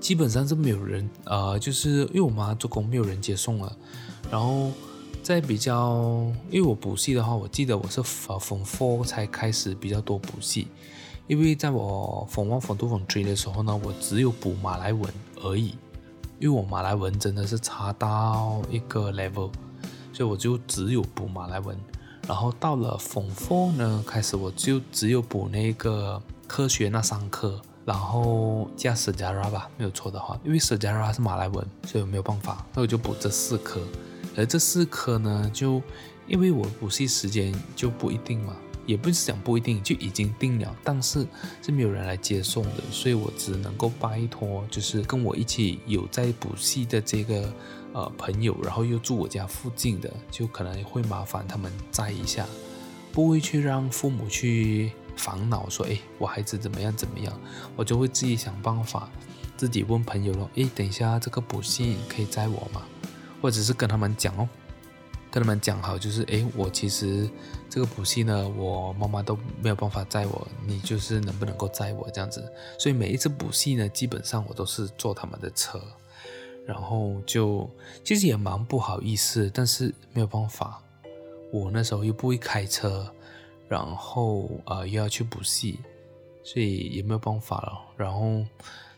[0.00, 3.76] 基本上是没有人，呃，就是因为我妈做工，没有人接送了。
[4.30, 4.72] 然后
[5.22, 10.66] 在比较，因为我补习的话，我记得我是呃 Form 4才开始比较多补习，
[11.28, 15.08] 因为在我 Form 1、Form 2、Form 3的时候呢，我只有补马来文
[15.40, 15.76] 而已，
[16.42, 19.48] 因为我马来文真的是差到一个 level，
[20.12, 21.78] 所以我就只有补马来文。
[22.26, 33.80] 然后到了 Form 4呢，开始我就只有补那个科学那三科，然后加 Sejarah 吧，没有错的话，因为 Sejarah 是马来文，所以我没有办法，那我就补这四科。
[34.36, 35.80] 而这四科呢，就
[36.26, 41.26] 因为我补习时间就不一定嘛，也不是讲不一定，就已经定了，但是
[41.62, 47.52] 是没有人来接送的，所以我只能够拜托，就是跟我一起有在补习的这个。
[47.94, 52.46] 呃，朋友，然后又住我家附近的，就可能会麻烦他们载一下，
[53.12, 57.38] 不会去让父母去烦恼说，哎，我孩子怎么样怎么样，
[57.76, 59.10] 我就会自己想办法，
[59.58, 62.80] 自己问朋友咯，哎，等一下这个补习可以载我吗？
[63.42, 64.48] 或者是跟他们讲哦，
[65.32, 67.28] 跟他们讲好，就是哎，我其实
[67.70, 72.44] 这个补习呢，我妈妈都没有办法载我，你就是能不能够载我这样子？
[72.78, 75.80] 所以每一次补习呢，基本上我都是坐他们的车。
[76.64, 77.68] 然后就
[78.04, 80.80] 其实也蛮不好意思，但是没有办法，
[81.50, 83.10] 我那时候又不会开车，
[83.68, 85.80] 然后呃又要去补习，
[86.44, 87.80] 所以也没有办法了。
[87.96, 88.44] 然后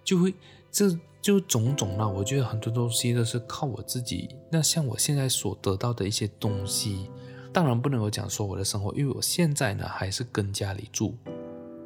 [0.05, 0.35] 就会
[0.70, 0.90] 这
[1.25, 4.29] 就种种啦，我觉得很多东西都是靠我自己。
[4.51, 7.09] 那像我现在所得到的一些东西，
[7.51, 11.17] 当然不能够讲说我的生活，因为我现在呢还是跟家里住。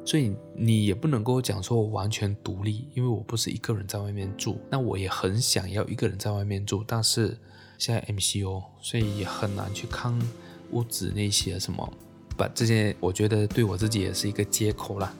[0.03, 4.59] 所以你也不能够讲说我完全独立，因为我不是一个人在外面住。
[4.69, 7.37] 那我也很想要一个人在外面住，但是
[7.77, 10.19] 现在 MCO，所以也很难去看
[10.71, 11.89] 屋子那些什么。
[12.35, 15.13] 把这些我觉得对我自己也是一个借口啦。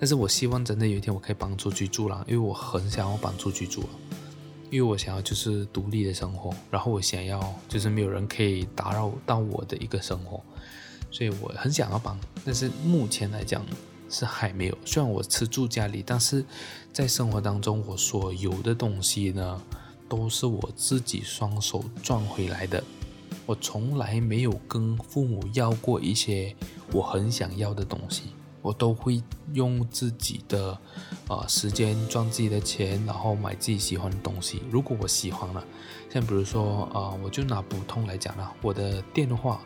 [0.00, 3.84] 但是我希望真的有一天我可以搬出去住了，因为我很想要搬出去住，
[4.70, 10.42] 因为我想要就是独立的生活，然后我想要就是没有人可以打扰到我的一个生活，
[11.10, 12.18] 所以我很想要搬。
[12.46, 13.62] 但是目前来讲，
[14.08, 16.42] 是还没有，虽然我吃住家里，但是
[16.94, 19.62] 在生活当中，我所有的东西呢，
[20.08, 22.82] 都是我自己双手赚回来的。
[23.44, 26.56] 我从来没有跟父母要过一些
[26.92, 28.22] 我很想要的东西，
[28.62, 30.78] 我都会用自己的
[31.28, 34.62] 呃时间赚自己的钱，然后买自己喜欢的东西。
[34.70, 35.64] 如果我喜欢了，
[36.12, 39.60] 像比如说呃，我就拿普通来讲了，我的电话，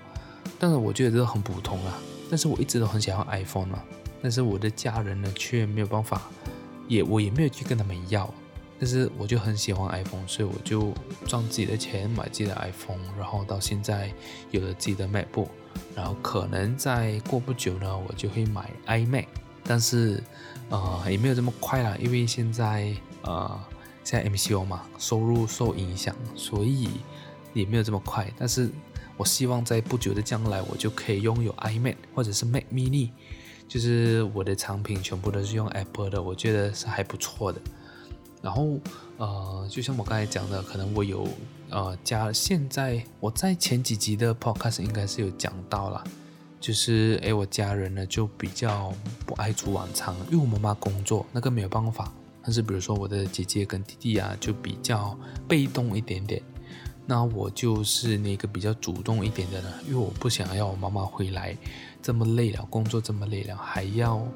[0.58, 1.98] 但是我觉得这个很普通啊，
[2.30, 3.84] 但是我一直都很想要 iPhone 啊。
[4.22, 6.22] 但是我的家人呢，却没有办法，
[6.88, 8.32] 也我也没有去跟他们要。
[8.78, 10.92] 但是我就很喜欢 iPhone，所以我就
[11.26, 14.12] 赚自己的钱买自己的 iPhone，然后到现在
[14.50, 15.48] 有了自己的 MacBook，
[15.94, 19.26] 然后可能再过不久呢，我就会买 iMac。
[19.62, 20.22] 但是
[20.68, 23.58] 呃也没有这么快啦，因为现在呃
[24.02, 26.88] 现在 MCO 嘛，收入受影响，所以
[27.52, 28.30] 也没有这么快。
[28.36, 28.68] 但是
[29.16, 33.10] 我希望在不久的将来，我就可以拥有 iMac 或者是 Mac Mini。
[33.66, 37.58] 就是我的产品全部都是用 Apple 的，我觉得是还不错的。
[38.44, 38.78] 然后
[39.16, 41.26] 呃，就像我刚才讲的，可能我有
[41.70, 46.04] 呃加，现在我在前几集的 Podcast 应该是有讲到了，
[46.60, 48.92] 就是诶，我家人呢就比较
[49.24, 52.12] 不爱煮晚餐，因为我妈妈工作，那个没有办法。
[52.42, 56.42] 但是比如说我的姐姐跟弟弟啊，就比较被动一点点。
[57.06, 61.56] 那我就是那个比较主动一点的呢，因为我不想要我妈妈回来
[62.02, 64.26] 这么累了，工作这么累了，还要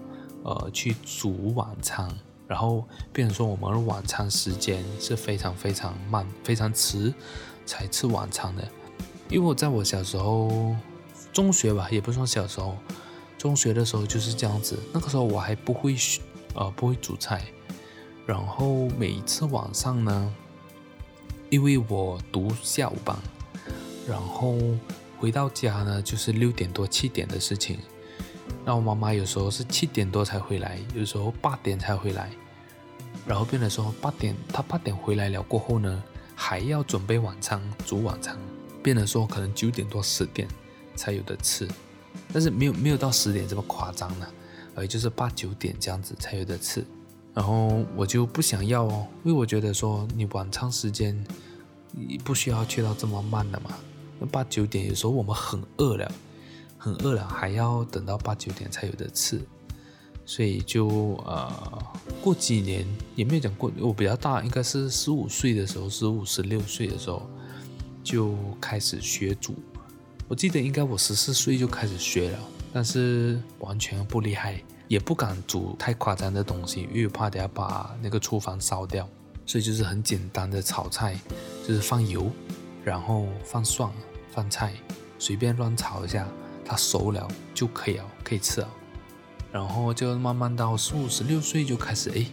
[0.44, 2.10] 呃去煮晚餐，
[2.48, 7.14] 然后变成说我们的晚餐时间是非常非常慢，非常迟
[7.66, 8.66] 才吃晚餐的。
[9.28, 10.74] 因为我在我小时候，
[11.32, 12.76] 中学吧，也不算小时候，
[13.36, 14.78] 中学的时候就是这样子。
[14.92, 15.94] 那个时候我还不会
[16.54, 17.44] 呃不会煮菜，
[18.26, 20.32] 然后每一次晚上呢。.，
[21.50, 23.16] 因为我读下午班，
[24.06, 24.56] 然后
[25.18, 27.78] 回到家呢，就是六点多七点的事情。
[28.64, 32.30] 那我妈妈有时候是七点多才回来，有时候八点才回来，
[33.26, 36.02] 然后变得说八点，她八点回来了过后呢，
[36.34, 38.36] 还要准备晚餐，煮晚餐，
[38.82, 40.46] 变得说可能九点多十点
[40.94, 41.66] 才有的吃，
[42.32, 44.28] 但是没有没有到十点这么夸张了，
[44.74, 46.84] 而就是八九点这样子才有的吃。
[47.34, 51.24] 然后我就不想要哦，因为我觉得说你晚餐时间
[51.92, 53.70] 你不需要去到这么慢的嘛，
[54.18, 56.12] 那八九点有时候我们很饿了。
[56.88, 59.40] 很饿了，还要等到八九点才有得吃，
[60.24, 60.88] 所以就
[61.26, 61.50] 呃，
[62.22, 63.70] 过几年也没有讲过。
[63.78, 67.28] 我比较大，应该是十五岁的时候，十五十六岁的时候
[68.02, 69.54] 就开始学煮。
[70.26, 72.38] 我记得应该我十四岁就开始学了，
[72.72, 79.08] 但是完全不厉害，也不敢煮太夸张的东西，因为怕等下把那个厨房烧掉。
[79.46, 81.18] 所以就是很简单的炒菜，
[81.66, 82.30] 就是放油，
[82.84, 83.90] 然后放蒜、
[84.30, 84.74] 放菜，
[85.18, 86.28] 随便乱炒一下。
[86.68, 88.68] 它熟了就可以了，可以吃了。
[89.50, 92.26] 然后就慢慢到十五、十六岁就开始，哎，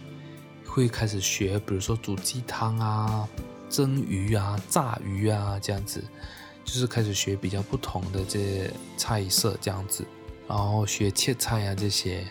[0.66, 3.26] 会开始学，比如说煮鸡汤啊、
[3.70, 6.04] 蒸鱼啊、炸鱼啊这样子，
[6.62, 10.04] 就是开始学比较不同的这菜色这样子。
[10.46, 12.22] 然后学切菜啊这些，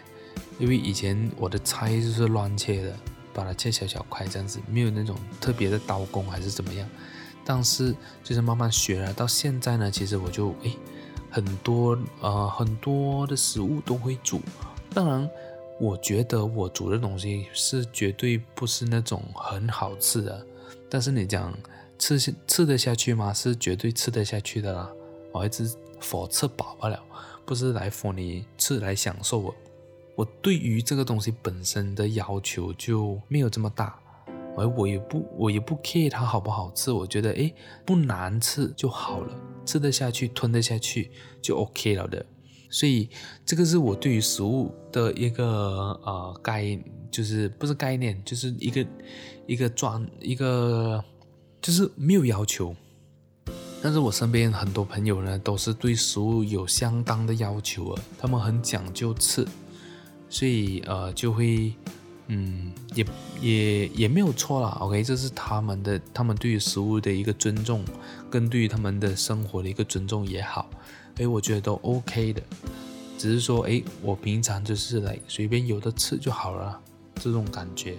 [0.60, 2.96] 因为以前我的菜就是乱切的，
[3.34, 6.88] 把它切小小块这样子，没有那种特别的刀工还是怎么样。
[7.44, 10.72] 但是就是慢慢学了，到现在呢，其实我就哎。
[11.36, 14.40] 很多呃很多的食物都会煮，
[14.94, 15.30] 当然
[15.82, 20.48] 我觉得我煮的东西是绝对不是那种很好吃的，
[20.90, 21.54] 但是你讲
[22.00, 22.18] 吃
[22.48, 23.34] 吃得下去吗？
[23.34, 24.90] 是绝对吃得下去的啦。
[25.34, 25.70] 我一直
[26.00, 27.04] 佛吃饱罢了，
[27.46, 29.54] 不是来佛你吃来享受我。
[30.16, 34.00] 我对于这个东西本身的要求就没有这么大，
[34.56, 37.54] 而我也不我也不 care 它好不好吃，我觉得诶
[37.86, 39.34] 不难吃就好了。
[39.66, 41.10] 吃得下去，吞得下去
[41.42, 42.26] 就 OK 了的，
[42.70, 43.10] 所以
[43.46, 45.46] 这个是我对于食物的一个
[46.04, 46.78] 呃概，
[47.10, 48.86] 就是不是概念，就是一个
[49.48, 51.04] 一个专一个，
[51.62, 52.76] 就是没有要求。
[53.82, 59.46] 但是我身边很多朋友呢，都是对食物有相当的要求啊，他们很讲究吃，
[60.30, 61.74] 所以呃就会。
[62.28, 63.06] 嗯，也
[63.40, 64.78] 也也没有错啦。
[64.82, 67.86] OK，这是他们的，他们对于食物的一个尊重，
[68.30, 70.70] 跟对于他们的生活的一个尊重也好，
[71.18, 72.42] 哎，我觉得都 OK 的。
[73.18, 76.80] 只是说，哎，我平常就是来随便有的吃就好了，
[77.16, 77.98] 这种感觉。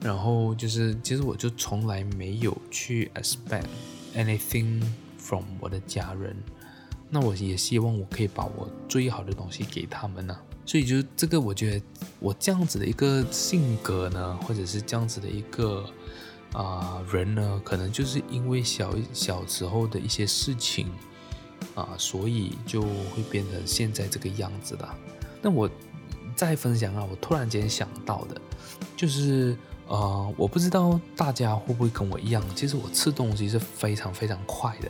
[0.00, 3.66] 然后就是，其实我就从来没有去 expect
[4.16, 4.82] anything
[5.18, 6.34] from 我的家人。
[7.10, 10.36] 那我也希望我可以把我最好的东西给他们呢、
[10.70, 11.82] 所以就这个，我觉得
[12.20, 15.84] 我这样子的一个性格呢，或者是这样子的一个
[16.52, 20.88] 啊、人呢，可能就是因为小小时候的一些事情
[21.74, 24.88] 啊、所以就会变成现在这个样子的。
[25.42, 25.68] 那我
[26.36, 28.40] 再分享啊，我突然间想到的，
[28.96, 29.56] 就是
[29.88, 34.88] 呃，我不知道大家会不会跟我一样，其实我吃东西是非常非常快的。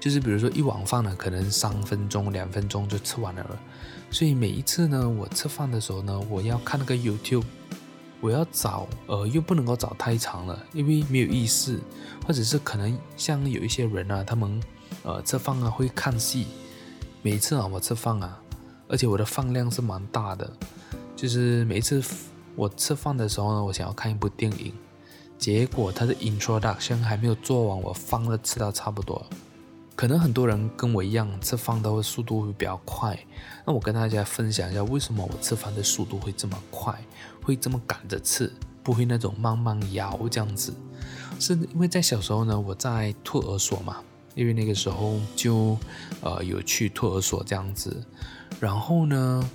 [0.00, 3.60] 就是比如说一碗饭呢，可能三分钟、两分钟就吃完了。
[4.10, 7.44] 所以每一次呢，我吃饭的时候呢，我要看那个 YouTube，
[8.20, 11.80] 我要找，呃，又不能够找太长了，因为没有意思。
[12.26, 14.62] 或者是可能像有一些人啊，他们
[15.02, 16.46] 呃吃饭啊会看戏。
[17.22, 18.38] 每次啊，我吃饭啊，
[18.88, 20.48] 而且我的饭量是蛮大的，
[21.16, 22.02] 就是每一次
[22.56, 24.72] 我吃饭的时候呢，我想要看一部电影，
[25.38, 29.24] 结果它的 introduction 还没有做完，我饭都吃到差不多。
[30.00, 33.22] 可能很多人跟我一样吃饭的速度会比较快，
[33.66, 36.98] 那我跟大家分享一下为什么我吃饭的速度会这么快，
[37.44, 38.50] 会这么赶着吃，
[38.82, 40.72] 不会那种慢慢摇这样子。
[41.38, 43.98] 是因为在小时候呢，我在托儿所嘛，
[44.34, 45.76] 因为那个时候就
[46.22, 48.02] 呃有去托儿所这样子，
[48.58, 49.50] 然后呢，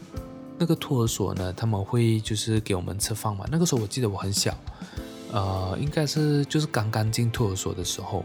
[0.60, 3.48] 那个托儿所呢，他们会就是给我们吃饭嘛。
[3.52, 4.56] 那个时候我记得我很小，
[5.32, 8.24] 呃，应该是就是刚刚进托儿所的时候。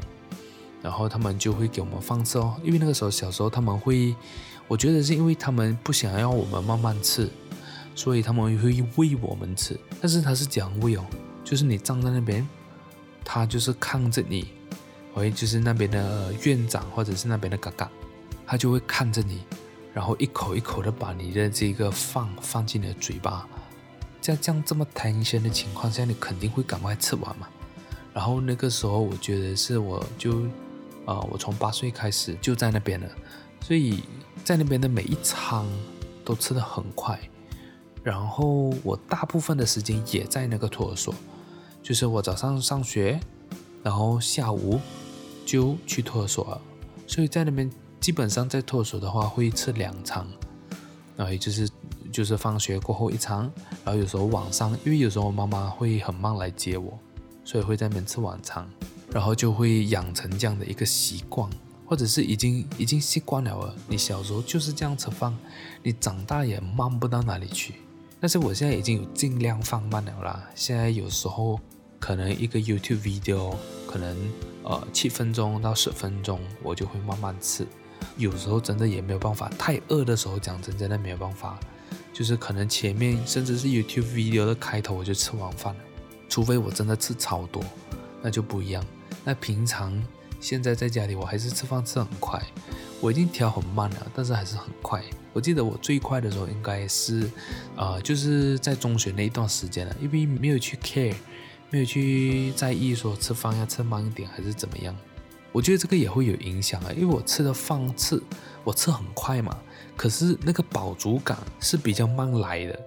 [0.82, 4.16] 然后他们就会给我们放吃哦，因为那个时候小时候他们会，
[4.66, 7.28] 我觉得是因为他们不想要我们慢慢吃，
[7.94, 9.78] 所以他们会喂我们吃。
[10.00, 11.04] 但是他是讲喂哦，
[11.44, 12.48] 就是你站在那边，
[13.22, 14.48] 他就是看着你，
[15.14, 17.90] 喂，就是那边的院长或者是那边的嘎嘎，
[18.46, 19.42] 他就会看着你，
[19.92, 23.46] 然后一口一口的把你的这个饭放进你的嘴巴。
[24.22, 27.46] 在这样这么贪心的情况下，你肯定会赶快吃完嘛。
[28.14, 30.42] 然后那个时候我觉得是我就。
[31.06, 33.08] 呃，我从八岁开始就在那边了，
[33.60, 34.02] 所以
[34.44, 35.64] 在那边的每一餐
[36.24, 37.18] 都吃得很快。
[38.02, 41.14] 然后我大部分的时间也在那个托儿所，
[41.82, 43.20] 就是我早上上学，
[43.82, 44.80] 然后下午
[45.44, 46.58] 就去托儿所，
[47.06, 47.70] 所以在那边
[48.00, 50.26] 基本上在托儿所的话会吃两餐，
[51.14, 51.68] 然后就是
[52.10, 53.40] 就是放学过后一餐，
[53.84, 56.98] 然后有时候晚上，因为有时候妈妈会很忙来接我，
[57.44, 58.66] 所以会在那边吃晚餐，
[59.12, 61.48] 然后就会养成这样的一个习惯，
[61.86, 63.74] 或者是已经已经习惯了了。
[63.88, 65.36] 你小时候就是这样吃饭，
[65.82, 67.74] 你长大也慢不到哪里去。
[68.20, 71.58] 但是我现在已经有尽量放慢了啦，现在有时候
[71.98, 73.56] 可能一个 YouTube video
[73.86, 74.16] 可能
[74.62, 77.66] 呃七分钟到十分钟，我就会慢慢吃。
[78.16, 81.58] 有时候真的也没有办法，太饿的时候讲真真的没有办法，
[82.12, 85.80] 就是可能前面甚至是 YouTube video 的开头我就吃完饭了，
[86.28, 87.62] 除非我真的吃超多，
[88.22, 88.84] 那就不一样。
[89.24, 90.02] 那平常
[90.40, 92.42] 现在在家里我还是吃饭吃很快，
[93.00, 95.02] 我已经调很慢了，但是还是很快。
[95.32, 97.30] 我记得我最快的时候应该是，
[97.76, 101.14] 呃，就是在中学那一段时间了，因为没有去 care，
[101.70, 104.96] 没有去在意说吃饭要吃慢一点还是怎么样。
[105.52, 108.20] 我觉得这个也会有影响啊，因为我吃的饭吃
[108.64, 109.56] 我吃很快嘛，
[109.96, 112.80] 可是那个饱足感是比较慢来的，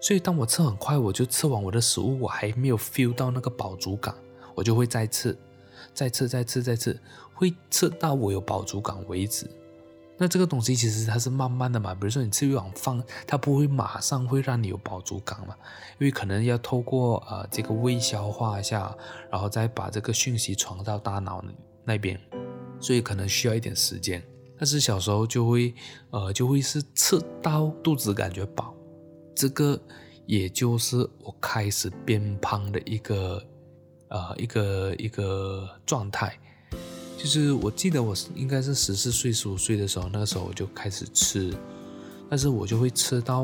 [0.00, 4.14] 所以当我吃很快，我就吃完我的食物，我还没有 feel 到那个饱足感，
[4.54, 5.36] 我就会再吃，
[5.92, 6.98] 再吃，再吃，再吃，
[7.34, 9.50] 会吃到我有饱足感为止。
[10.22, 15.54] 那这个东西其实它是慢慢的嘛，比如说你吃一碗饭，它不会马上会让你有饱足感嘛，
[15.98, 18.94] 因为可能要透过呃这个胃消化一下，
[19.32, 21.42] 然后再把这个讯息传到大脑
[21.86, 22.20] 那边，
[22.78, 24.22] 所以可能需要一点时间。
[24.58, 25.74] 但是小时候就会
[26.10, 28.74] 呃就会是吃到肚子感觉饱，
[29.34, 29.80] 这个
[30.26, 33.42] 也就是我开始变胖的一个
[34.10, 36.38] 呃一个一个状态。
[37.16, 41.54] 就是我记得我应该是十四岁、十五岁的时候，那个时候我就开始吃，
[42.30, 43.42] 但是我就会吃到，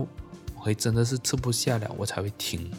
[0.55, 2.71] 我会真的是吃不下了，我才会停。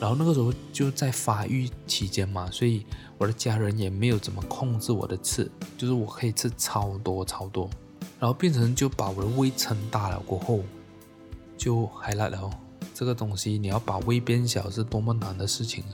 [0.00, 2.84] 然后那个时候就在发育期间嘛，所以
[3.16, 7.70] 我的家人也没有怎么控制我的吃，就是我可以吃超多超多，
[8.18, 10.64] 然后变成就把我的胃撑大了过后，
[11.56, 12.50] 就还来了。
[12.92, 15.84] 这个东西你要把胃变小是多么难的事情，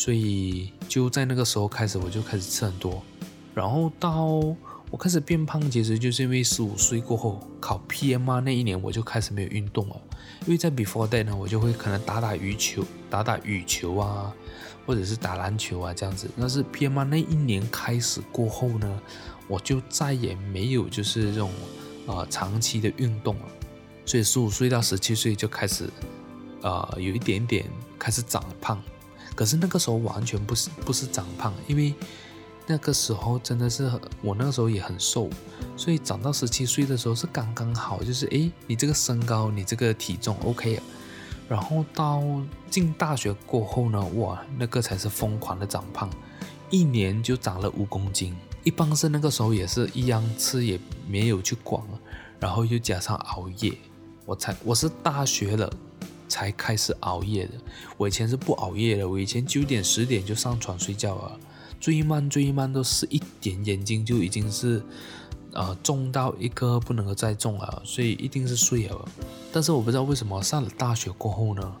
[0.00, 3.02] 所以就在那个时候开始，我就开始吃很多。
[3.54, 4.24] 然后到
[4.90, 10.00] 我开始变胖，其实就是因为十五岁过后考 PMR 那一年，我就开始没有运动了。
[10.46, 14.34] 因为在 before that 呢，我就会可能打打羽球、打打羽球啊，
[14.86, 16.30] 或者是打篮球啊这样子。
[16.40, 19.02] 但是 PMR 那一年开始过后呢，
[19.48, 21.50] 我就再也没有就是这种
[22.06, 23.44] 呃长期的运动了。
[24.06, 25.90] 所以十五岁到十七岁就开始
[26.62, 27.66] 呃有一点点
[27.98, 28.82] 开始长胖，
[29.40, 31.94] 可是那个时候完全不是不是长胖，因为。
[32.66, 33.90] 那个时候真的是
[34.22, 35.28] 我那个时候也很瘦，
[35.76, 40.78] 所以长到十七岁的时候是刚刚好，就是诶，你这个身高，你这个体重 OK。
[41.48, 42.22] 然后到
[42.68, 46.08] 进大学过后呢，哇，那个才是疯狂的长胖，
[46.68, 48.36] 一年就长了五公斤。
[48.62, 50.78] 一般是那个时候也是一样吃也
[51.08, 51.82] 没有去管，
[52.38, 53.76] 然后又加上熬夜，
[54.26, 55.72] 我才我是大学了
[56.30, 57.52] 才开始熬夜的。
[57.98, 61.38] 我以前是不熬夜的，我以前九点十点就上床睡觉了。
[61.80, 64.82] 最慢最慢都是一点眼睛就已经是，
[65.52, 69.08] 呃，重到一个不能够再重了，所以一定是睡了。
[69.50, 71.76] 但是我不知道为什么上了大学过后呢，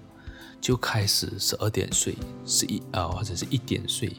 [0.60, 4.16] 就开始十二点睡，十一啊或者是一点睡，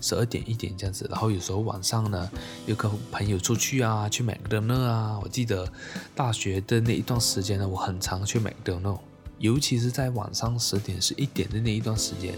[0.00, 1.04] 十二点一点这样子。
[1.10, 2.30] 然后有时候晚上呢，
[2.66, 5.18] 有跟朋友出去啊，去麦当劳啊。
[5.20, 5.70] 我记得
[6.14, 8.96] 大学的那一段时间呢，我很常去麦当劳，
[9.38, 12.34] 尤其是在晚上十点十一点的那一段时间，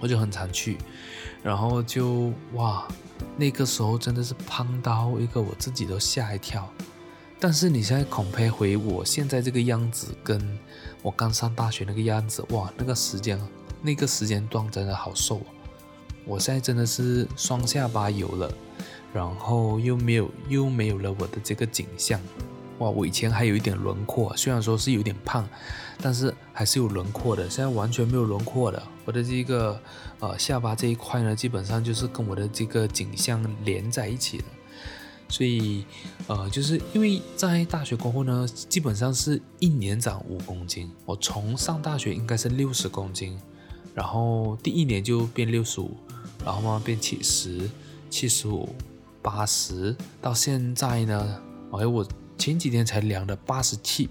[0.00, 0.76] 我就很常去。
[1.42, 2.86] 然后就哇，
[3.36, 6.68] 那个时候真的是胖到一个我自己都吓一跳。
[7.40, 10.58] 但是你现在 compare 回我现在这个样子，跟
[11.02, 13.40] 我刚上大学那个样子，哇，那个时间
[13.80, 15.40] 那个时间段真的好瘦。
[16.24, 18.52] 我现在真的是双下巴有了，
[19.14, 22.20] 然后又没有又没有了我的这个景象。
[22.78, 25.44] 哇，我以前还有一点轮廓，虽然说是有点胖，
[26.00, 27.50] 但是还是有轮廓的。
[27.50, 29.80] 现在完全没有轮廓的，我的这个
[30.20, 34.44] 呃下巴这一块呢，基本上就是跟我的这个景象连在一起了。
[35.28, 35.84] 所以
[36.28, 40.88] 呃，就是因为在大学过后呢，基本上是一年长五公斤。
[41.04, 43.36] 我从上大学应该是六十公斤，
[43.92, 45.96] 然后第一年就变六十五，
[46.44, 47.68] 然后慢慢变七十、
[48.08, 48.72] 七十五、
[49.20, 52.06] 八十，到现在呢，哎我。
[52.38, 54.08] 前几天才量的八十七，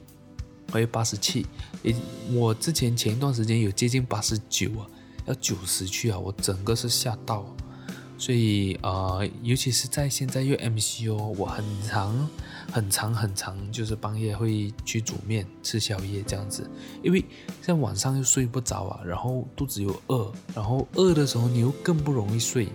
[0.71, 1.45] 还有八十七，
[1.83, 1.95] 诶，
[2.33, 4.85] 我之前前一段时间有接近八十九啊，
[5.25, 7.45] 要九十去啊，我整个是吓到，
[8.17, 12.29] 所以啊、呃，尤其是在现在又 MCO，我很常
[12.71, 16.69] 很常很常就是半夜会去煮面吃宵夜这样子，
[17.01, 17.23] 因为
[17.61, 22.67] 在晚上又睡不着啊，然后肚子又饿，然后饿的时候你又更不容易睡。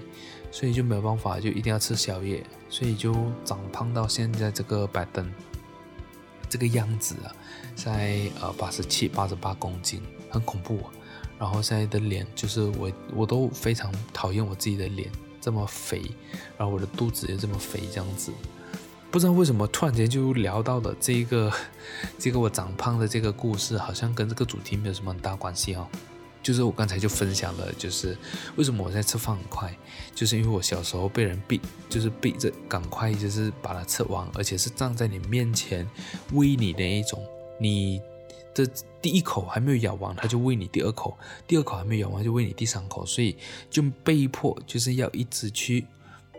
[0.55, 3.13] 所以就没有办法，就一定要吃宵夜，所以就
[3.45, 5.31] 长胖到现在这个摆灯
[6.49, 7.29] 这个样子啊，
[7.77, 10.01] 在呃八十七、八十八公斤，
[10.31, 10.81] 很恐怖。
[11.39, 16.01] 然后现在的脸就是我我都非常讨厌我自己的脸这么肥，
[16.57, 18.33] 然后我的肚子也这么肥，这样子，
[19.11, 21.53] 不知道为什么突然间就聊到了这个
[22.19, 25.87] 这个我长胖的这个故事，好像跟这个主题没有什么很大关系哦。
[26.43, 28.19] 就是我刚才就分享了，就是
[28.57, 29.73] 为什么我在吃饭很快，
[30.15, 35.89] 就是因为我小时候被人逼，就是逼着赶快就是把它吃完，而且是站在你面前
[36.33, 37.25] 喂你的一种，
[37.61, 38.03] 你
[38.55, 38.69] 的
[39.01, 41.17] 第一口还没有咬完，他就喂你第二口，
[41.47, 43.37] 第二口还没有咬完就喂你第三口，所以
[43.71, 45.87] 就被迫就是要一直去，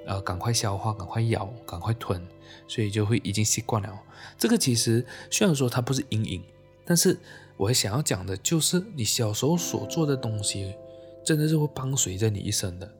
[0.05, 2.21] 呃，赶快消化，赶快咬，赶快吞，
[2.67, 3.97] 所以就会已经习惯了。
[4.37, 6.43] 这个其实虽然说它不是阴影，
[6.83, 7.17] 但是。
[7.57, 10.73] 我想要讲的就是，你小时候所做的东西，
[11.23, 12.91] 真的是会伴随着你一生的。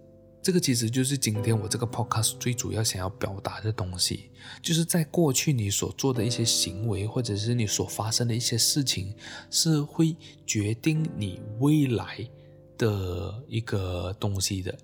[0.42, 4.30] 这个其实就是今天我这个 podcast 最主要想要表达的东西，
[4.62, 9.16] 就是在过去你所做的一些行为，或者是你所发生的一些事情，
[9.50, 12.28] 是会决定你未来
[12.78, 14.78] 的一个东西的。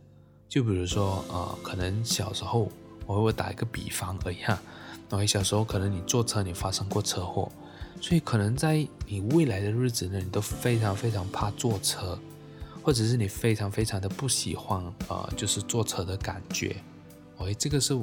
[0.48, 2.72] 就比如说，呃，可能小时候，
[3.06, 4.62] 我会打一个比方而已哈，
[5.10, 7.52] 我小时候可能你坐车，你发生过车祸。
[8.02, 12.18] 所以可能在你未来的日子呢，你都非常非常怕坐车，
[12.82, 16.76] 或者是你非常非常的不喜欢啊、呃，就是坐车的感觉。
[17.38, 17.94] 哎，这个是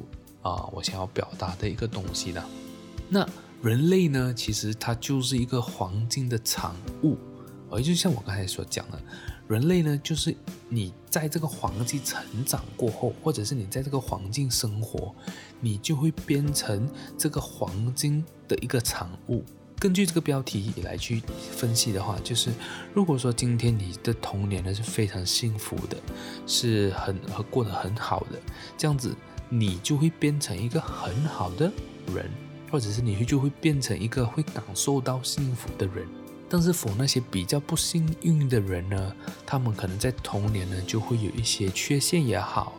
[0.42, 2.44] 啊、我想要表达的一个东西的。
[3.08, 3.28] 那
[3.62, 7.16] 人类呢，其实它就是一个环境的产物。
[7.68, 9.02] 而就像我刚才所讲的，
[9.48, 10.32] 人类呢，就是
[10.68, 15.12] 你在这个环境成长过后，或者是你在这个环境生活，
[15.60, 16.88] 你就会变成
[17.18, 19.42] 这个环境的一个产物。
[19.78, 22.50] 根据这个标题来去分析的话，就是
[22.94, 25.96] 如果说今天你的童年呢是非常幸福的，
[26.46, 28.40] 是很和过得很好的，
[28.78, 29.14] 这样子
[29.50, 31.70] 你就会变成一个很好的
[32.14, 32.30] 人，
[32.70, 36.06] 或者是你就会变成一个会感受到幸福的人。
[36.48, 39.12] 但是否那些比较不幸运的人呢，
[39.44, 42.72] 他们可能在童年呢就会有一些缺陷也好，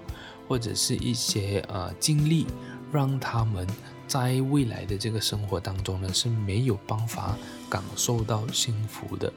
[0.47, 2.47] 或者是一些呃经历
[2.91, 3.67] 让他们。
[4.07, 7.37] 在未来的这个生活当中呢，是没有办法
[7.69, 9.31] 感受到幸福的。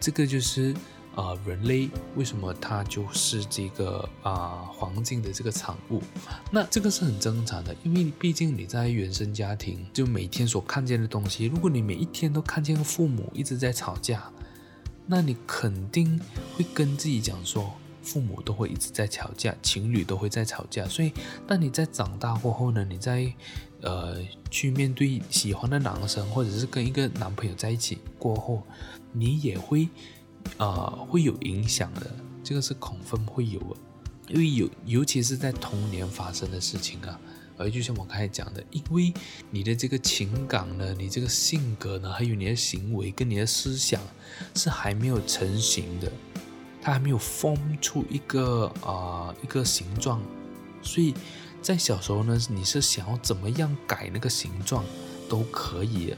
[0.00, 0.74] 这个就是
[1.16, 6.02] 呃，人类为什么它就是这个啊、环境的这个产物。
[6.50, 14.28] 那这个是很正常的，因为毕竟你在原生家庭，就每天所看见的东西，如果你每一天都看见父母一直在吵架，
[15.06, 16.20] 那你肯定
[16.56, 17.72] 会跟自己讲说，
[18.02, 20.84] 父母都会一直在吵架，情侣都会在吵架。
[20.88, 21.12] 所以，
[21.46, 23.32] 当你在长大过后呢，你在
[23.84, 24.16] 呃，
[24.50, 28.62] 去面对喜欢的男生，或者是跟一个男朋友在一起过后，
[29.12, 29.86] 你也会，
[30.56, 32.10] 呃，会有影响的。
[32.42, 33.76] 这个是恐分会有的，
[34.28, 37.20] 因为有，尤其是在童年发生的事情啊。
[37.58, 39.12] 而就像我刚才讲的，因为
[39.50, 44.00] 你的这个情感呢，你这个性格呢，还有你的行为跟你的思想
[44.54, 46.10] 是还没有成型的，
[46.80, 50.22] 它还没有封出一个啊、一个形状，
[50.80, 51.12] 所以。
[51.64, 54.84] 在小时候呢，你是想要怎么样改那个形状
[55.30, 56.14] 都可以，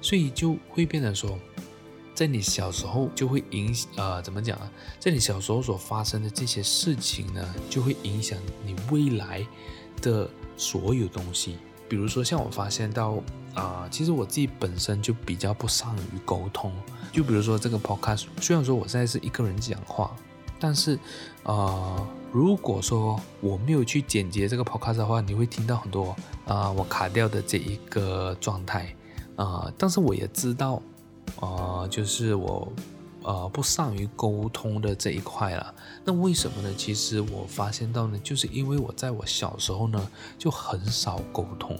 [0.00, 1.36] 所以就会变成说，
[2.14, 4.70] 在你小时候就会影响呃，怎么讲啊？
[5.00, 9.44] 在你小时候所发生的这些事情呢，就会影响你未来
[10.00, 11.58] 的所有东西。
[11.88, 13.20] 比如说，像我发现到
[13.54, 16.72] 啊、其实我自己本身就比较不善于沟通。
[17.10, 20.14] 就比如说这个 podcast，虽然说我现在是一个人讲话。
[20.58, 20.98] 但是，
[21.42, 26.14] 呃，如果说我没有去剪辑这个 podcast 的话，你会听到很多
[26.44, 28.94] 啊、我卡掉的这一个状态
[29.36, 30.82] 啊、但是我也知道，
[31.40, 32.70] 呃，就是我
[33.22, 35.74] 呃不善于沟通的这一块了。
[36.04, 36.70] 那为什么呢？
[36.76, 40.06] 其实我发现到呢，就是因为我在我小时候呢
[40.36, 41.78] 就很少沟通，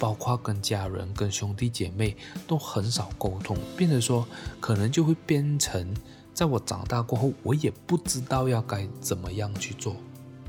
[0.00, 2.16] 包括跟家人、跟兄弟姐妹
[2.48, 4.26] 都很少沟通，变得说
[4.58, 5.94] 可能就会变成。
[6.34, 9.94] 在我长大过后，我也不知道要该怎么样去做。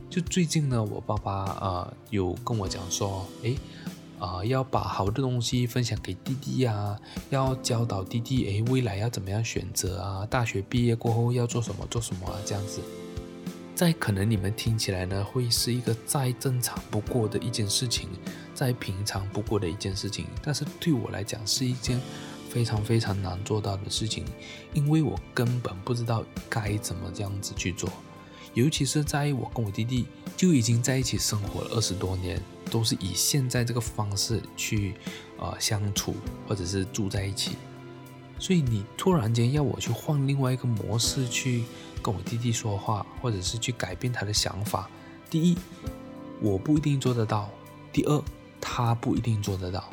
[0.10, 3.56] 就最近呢，我爸爸啊、呃、有跟我讲说，诶，
[4.18, 10.26] 啊、要把好的东西分享给弟弟呀、要教导弟弟，诶，未来要怎么样选择啊？
[10.26, 12.36] 大学毕业过后要做什么做什么啊？
[12.44, 12.82] 这样子，
[13.76, 18.10] 在可能你们听起来呢，会是一个再正常不过的一件事情，
[18.56, 22.02] 再平常不过的一件事情，但是对我来讲是一件。
[22.56, 24.24] 非常非常难做到的事情，
[24.74, 27.90] 因为我根本不知道该怎么这样子去做，
[28.54, 30.06] 尤其是在我跟我弟弟
[30.38, 32.42] 就已经在一起生活了二十多年，
[32.72, 34.94] 都是以现在这个方式去
[35.38, 36.16] 呃相处
[36.48, 37.58] 或者是住在一起，
[38.40, 41.66] 所以你突然间要我去换另外一个模式去
[42.02, 44.90] 跟我弟弟说话，或者是去改变他的想法，
[45.30, 45.58] 第一，
[46.40, 47.50] 我不一定做得到；
[47.92, 48.24] 第二，
[48.62, 49.92] 他不一定做得到。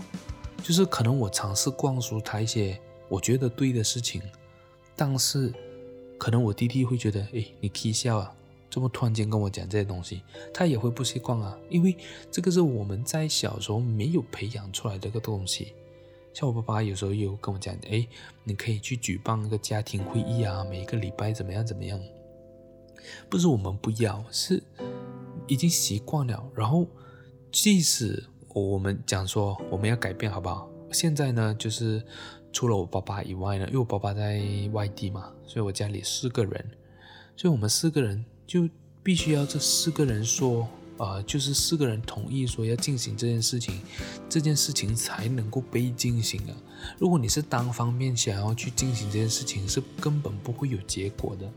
[0.62, 4.22] 就是可能我尝试灌输他一些我觉得对的事情，
[4.96, 5.52] 但是
[6.18, 8.34] 可能我弟弟会觉得，哎，你起笑啊，
[8.70, 10.22] 这么突然间跟我讲这些东西，
[10.54, 11.96] 他也会不习惯啊，因为
[12.30, 15.74] 这个是我们在小时候没有培养出来的一个东西。
[16.32, 18.06] 像我爸爸有时候有跟我讲，哎，
[18.44, 22.00] 你可以去举办一个家庭会议啊，每一个礼拜怎么样怎么样。
[23.28, 24.62] 不是我们不要，是
[25.46, 26.42] 已经习惯了。
[26.54, 26.86] 然后，
[27.50, 30.68] 即使我们讲说我们要改变，好不好？
[30.92, 32.03] 现在呢，就是
[32.53, 34.42] 除了我爸爸以外呢，因为我爸爸在
[34.72, 36.64] 外地嘛，所以我家里四个人，
[37.36, 38.68] 所以我们四个人就
[39.03, 43.80] 必须要这四个人说，呃，就是四个人同意说要进行这件事情，
[44.28, 46.55] 这件事情才能够被进行啊。
[46.98, 51.50] 如果你是单方面想要去进行这件事情，是根本不会有结果的。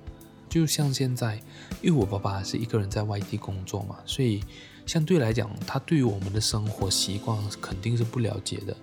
[0.47, 1.41] 就像现在，
[1.81, 4.41] 因为我爸爸是一个人在外地工作嘛，所以
[4.85, 8.75] 相对来讲，他对于我们的生活习惯肯定是不了解的。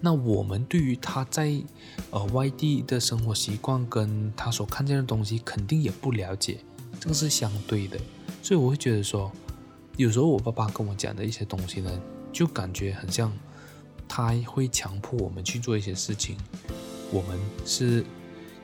[0.00, 1.54] 那我们对于他在
[2.10, 6.58] 呃外地的生活习惯跟他所看见的东西，肯定也不了解，
[6.98, 7.98] 这个是相对的。
[8.42, 9.30] 所以我会觉得说，
[9.96, 12.00] 有时候我爸爸跟我讲的一些东西呢，
[12.32, 13.32] 就感觉很像
[14.08, 16.36] 他会强迫我们去做一些事情，
[17.10, 18.04] 我们是。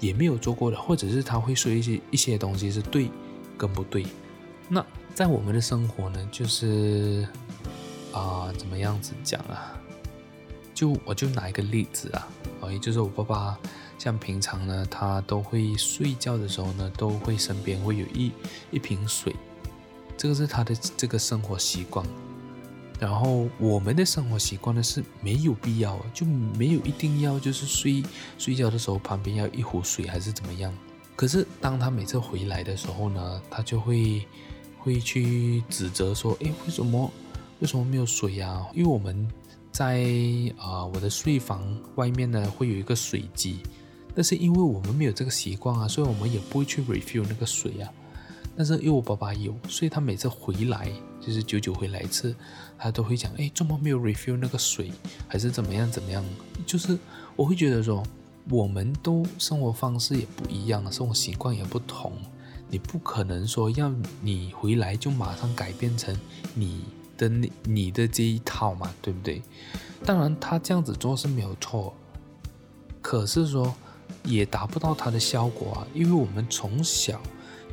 [0.00, 3.10] 也没有做过的，或者是他会说一些一些东西是对
[3.56, 4.06] 跟不对。
[4.68, 4.80] 那
[5.18, 7.26] 在我们的生活呢，就是
[8.12, 9.74] 啊、怎么样子讲啊？
[10.72, 12.28] 就我就拿一个例子啊，
[12.60, 13.58] 啊，也就是我爸爸，
[13.98, 18.30] 像平常呢，他都会睡觉的时候呢，都会身边会有一
[18.70, 19.34] 一瓶水，
[20.16, 22.06] 这个是他的这个生活习惯。
[23.00, 28.04] 然后我们的生活习惯呢是没有必要，就没有一定要就是睡
[28.38, 30.72] 睡觉的时候旁边要一壶水还是怎么样。
[31.16, 34.24] 可是当他每次回来的时候呢，他就会
[34.78, 37.10] 会去指责说：“诶，为什么
[37.60, 39.28] 为什么没有水呀？”因为我们
[39.72, 40.04] 在
[40.58, 41.62] 啊、我的睡房
[41.96, 43.58] 外面呢会有一个水机，
[44.14, 47.90] 但是因为我们没有这个习惯啊，所以我们也不会去 refill 那个水啊。
[48.56, 50.90] 但是因为我爸爸有，所以他每次回来。
[51.20, 52.34] 就是久久回来一次，
[52.78, 54.90] 他都会讲，哎，怎么没有 refill 那个水，
[55.26, 56.24] 还是怎么样怎么样？
[56.64, 56.96] 就是
[57.36, 58.02] 我会觉得说，
[58.48, 62.12] 我们都生活方式也不一样，生活习惯也不同，
[62.70, 66.14] 你不可能说要你回来就马上改变成
[66.54, 66.84] 你
[67.16, 69.42] 的你你的这一套嘛，对不对？
[70.04, 71.94] 当然他这样子做是没有错，
[73.00, 73.74] 可是说
[74.24, 77.20] 也达不到他的效果啊，因为我们从小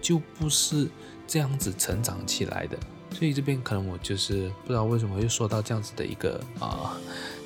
[0.02, 0.90] 就不是
[1.28, 2.78] 这样子成长起来的。
[3.12, 6.98] 所以这边可能我就是不知道为什么又说到这样子的一个啊，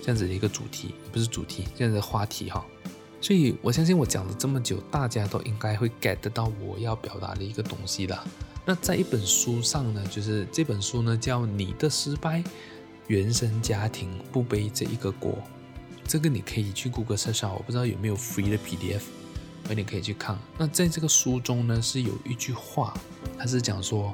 [0.02, 2.66] 这样子的一个主题，不是主题，这样的话题哈。
[3.22, 8.18] 所以我相信我讲了这么久，大家都应该会 get 到我要表达的一个东西的。
[8.66, 12.44] 那在一本书上呢，就是这本书呢叫《你的失败，
[13.08, 15.32] 原生家庭不背这一个锅》，
[16.08, 19.02] 这个你可以去 Google search 上，我不知道有没有 free 的 PDF。
[19.76, 20.36] 你可以去看。
[20.58, 22.92] 那在这个书中呢，是有一句话，
[23.38, 24.12] 它是讲说，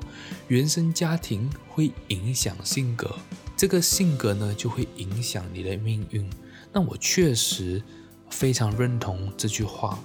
[0.49, 3.16] 原生家庭会影响性格，
[3.56, 6.30] 这个性格呢就会影响你的命运。
[6.74, 7.82] 那我确实
[8.30, 9.99] 非常认同这句话，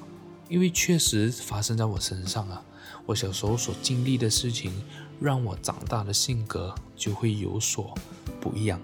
[0.49, 2.63] 因为确实发生在我身上啊。
[3.07, 4.73] 我小时候所经历的事情，
[5.21, 7.95] 让我长大的性格就会有所
[8.41, 8.81] 不一样。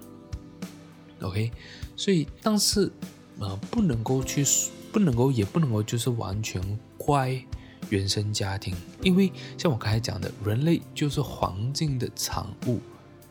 [1.20, 1.50] OK，
[1.96, 2.90] 所以但是
[3.38, 4.44] 呃，不能够去。
[4.92, 7.38] 不能够，也不能够，就是完全怪
[7.90, 12.80] 原生家庭，因为像我刚才讲的，人类就是环境的产物。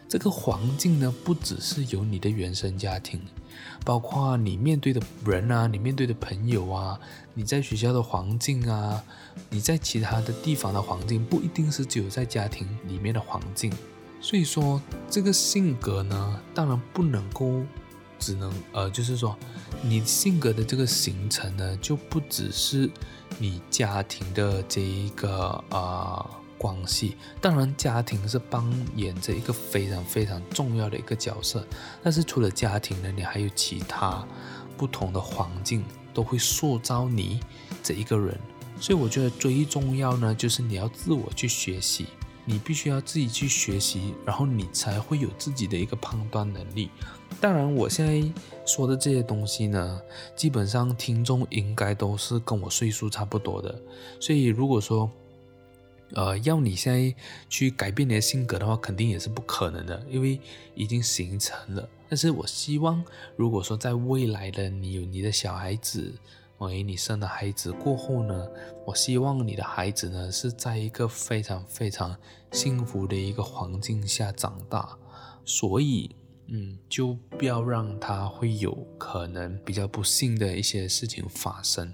[0.07, 3.19] 这个环境呢，不只是有你的原生家庭，
[3.83, 6.99] 包括你面对的人啊，你面对的朋友啊，
[7.33, 9.03] 你在学校的环境啊，
[9.49, 13.71] 你在其他的地方的环境，不一定是只有在家庭里面的环境。
[14.21, 17.61] 所以说，这个性格呢，当然不能够。
[18.17, 19.35] 只能呃，就是说，
[19.83, 22.89] 你性格的这个形成呢，就不只是
[23.37, 26.25] 你家庭的这一个呃
[26.57, 27.15] 关系。
[27.41, 28.63] 当然，家庭是扮
[28.95, 31.65] 演着一个非常非常重要的一个角色。
[32.03, 34.27] 但是除了家庭呢，你还有其他
[34.77, 35.83] 不同的环境
[36.13, 37.39] 都会塑造你
[37.83, 38.37] 这一个人。
[38.79, 42.07] 所以我觉得最重要呢，就是你要自我去学习，
[42.43, 46.89] 你必须要自己去学习，然后你才会有自己的一个判断能力。
[47.39, 48.31] 当然，我现在
[48.65, 50.01] 说的这些东西呢，
[50.35, 53.81] 基本上听众应该都是跟我岁数差不多的，
[54.19, 55.09] 所以如果说，
[56.13, 57.15] 呃，要你现在
[57.49, 60.39] 去改变你的性格的话，肯定也是不可能的，因为
[60.75, 61.89] 已经形成了。
[62.07, 63.03] 但是我希望，
[63.35, 66.13] 如果说在未来的你有你的小孩子，
[66.59, 68.47] 哎，你生了孩子过后呢，
[68.85, 72.15] 我希望你的孩子呢是在一个非常非常
[72.51, 74.97] 幸福的一个环境下长大，
[75.43, 76.15] 所以，
[76.47, 81.93] 嗯，就不要让他会有可能比较不幸的一些事情发生。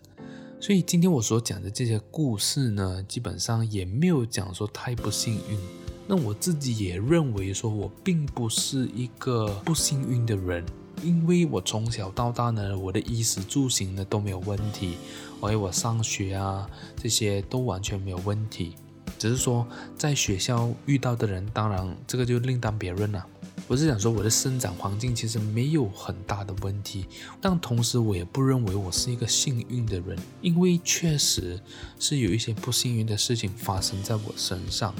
[0.61, 5.57] 所以今天我所讲的这些故事呢，基本上也没有讲说太不幸运。
[6.05, 10.63] 那我自己也认为说，我并不是一个不幸运的人。
[11.01, 14.97] 因为我从小到大呢，我的衣食住行呢都没有问题，
[15.41, 18.75] 而且我上学啊这些都完全没有问题，
[19.17, 19.65] 只是说
[19.97, 23.25] 在学校遇到的人，当然这个就另当别论了。
[23.71, 27.05] 我是想说我的生长环境其实没有很大的问题，
[27.39, 31.57] 但同时我也不认为我是一个幸运的人，因为确实
[31.97, 34.93] 是有一些不幸运的事情发生在我身上，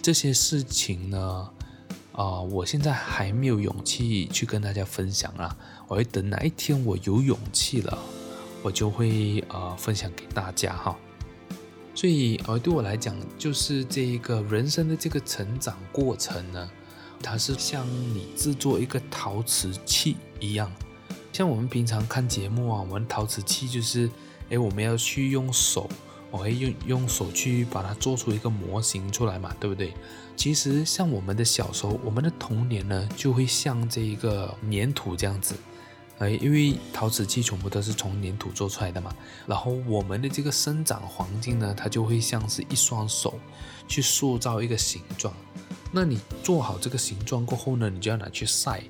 [0.00, 1.50] 这些事情呢。
[2.12, 5.54] 啊、我现在还没有勇气去跟大家分享啊，
[5.88, 7.98] 我会等哪一天我有勇气了，
[8.62, 10.96] 我就会呃分享给大家哈。
[11.92, 16.70] 所以呃，对我来讲，就是这一个人生的这个成长过程呢，
[17.24, 20.70] 它是像你制作一个陶瓷器一样，
[21.32, 24.10] 像我们平常看节目啊，我们陶瓷器就是，
[24.50, 25.88] 诶，我们要去用手。
[26.30, 29.94] 我会用用手去把它做出一个模型出来嘛，对不对？
[30.34, 35.54] 其实像我们的小时候，我们的童年呢，就会像这一个粘土这样子，
[36.18, 39.14] 哎，因为陶瓷器全部都是从粘土做出来的嘛。
[39.46, 43.38] 然后我们的这个生长环境呢，它就会像是一双手
[43.86, 45.32] 去塑造一个形状。
[45.96, 48.82] 那你做好这个形状过后呢，你就要拿去晒，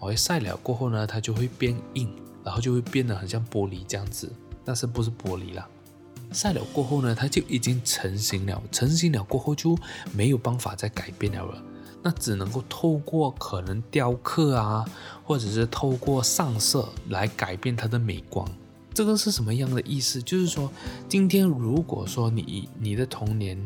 [0.00, 4.28] 哦，晒了过后呢，它就会变硬，然后就会变得很像玻璃这样子，
[4.64, 5.68] 但是不是玻璃啦。
[6.32, 8.60] 晒了过后呢，它就已经成型了。
[8.72, 9.78] 成型了过后就
[10.12, 11.62] 没有办法再改变了了。
[12.02, 14.84] 那只能够透过可能雕刻啊，
[15.22, 18.44] 或者是透过上色来改变它的美观。
[18.92, 20.20] 这个是什么样的意思？
[20.20, 20.68] 就是说，
[21.08, 23.56] 今天如果说你你的童年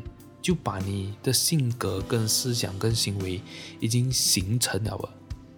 [0.45, 3.41] 就把你的性格跟思想跟行为
[3.81, 5.09] 已经形成了了。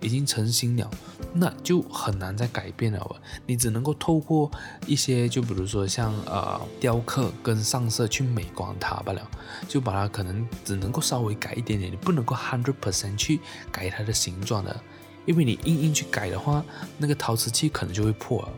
[0.02, 0.88] 已经成型了，
[1.32, 3.22] 那就很难再改变了。
[3.46, 4.48] 你只能够透过
[4.86, 9.28] 一些，就比如说像呃雕刻跟上色去美观它罢了，
[9.66, 13.40] 就把它可能只能够稍微改一点点，你不能够 hundred percent 去
[13.72, 14.80] 改它的形状的，
[15.24, 16.62] 因为你硬硬去改的话，
[16.98, 18.48] 那个陶瓷器可能就会破了。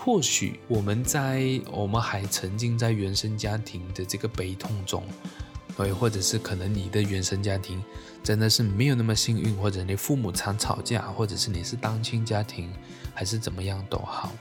[0.00, 5.02] 或许我们在我们还沉浸在原生家庭的这个悲痛中。
[5.76, 7.82] 对，或者是可能你的原生家庭
[8.22, 12.72] 真的是没有那么幸运，或者你父母常吵架，或者是你是单亲家庭，
[13.12, 14.32] 还是怎么样都好。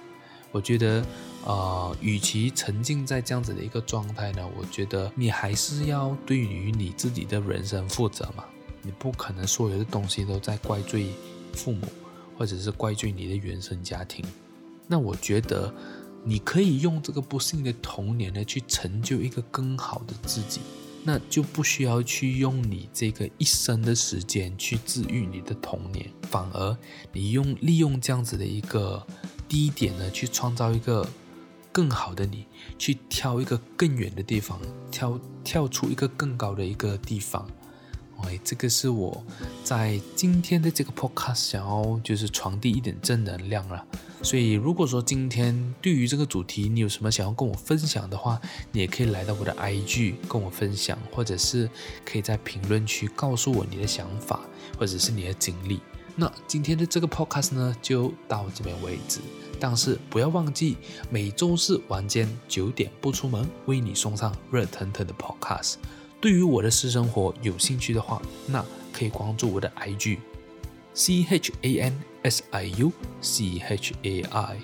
[0.52, 1.06] 我觉得，
[1.44, 8.46] 呃，与其沉浸在这样子的一个状态呢，我觉得你还是要对于你自己的人生负责嘛。
[8.84, 11.08] 你不可能所有的东西都在怪罪
[11.54, 11.88] 父母，
[12.38, 14.24] 或者是怪罪你的原生家庭。
[14.88, 15.74] 那我觉得
[16.24, 20.62] 你可以用这个不幸的童年呢，去成就一个更好的自己。
[21.04, 26.78] 那就不需要去用你这个一生的时间去治愈你的童年，反而
[27.14, 29.08] 你用利用这样子的一个
[29.48, 31.08] 低点呢，去创造一个
[31.72, 32.46] 更好的你，
[32.78, 34.60] 去跳一个更远的地方，
[34.92, 37.50] 跳跳出一个更高的一个地方。
[38.24, 39.24] 哎，这个是我
[39.64, 43.86] 在今天的这个 podcast 想要就是传递一点正能量了。
[44.24, 48.42] 所以，如果说今天对于这个主题你有什么想要跟我分享的话，
[48.72, 51.70] 你也可以来到我的 IG 跟我分享，或者是
[52.04, 54.42] 可以在评论区告诉我你的想法，
[54.80, 55.80] 或者是你的经历。
[56.16, 59.20] 那今天的这个 podcast 呢，就到这边为止。
[59.60, 60.78] 但是不要忘记
[61.10, 65.76] 每周四晚间九点不出门，为你送上热腾腾的 podcast。
[66.20, 70.18] 对于我的私生活有兴趣的话，那可以关注我的 IG
[70.94, 72.92] C H A N S I U
[73.22, 74.58] C H A I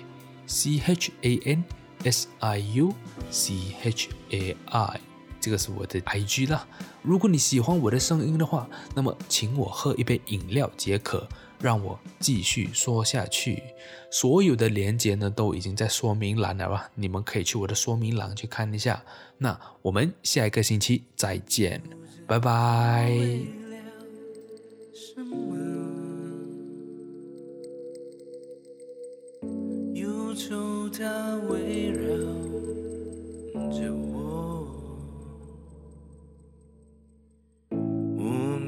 [0.46, 1.64] C H A N
[2.02, 2.92] S I U
[3.30, 5.00] C H A I，
[5.40, 6.66] 这个是我的 IG 啦。
[7.02, 11.28] 如果你喜欢我的声音的话，那么请我喝一杯饮料解渴。
[11.60, 13.62] 让我继续说下去。
[14.10, 16.90] 所有的连接呢，都已经在说明栏了吧？
[16.94, 19.02] 你们可以去我的说明栏去看一下。
[19.38, 21.82] 那我们下一个星期再见，
[22.26, 23.12] 拜拜。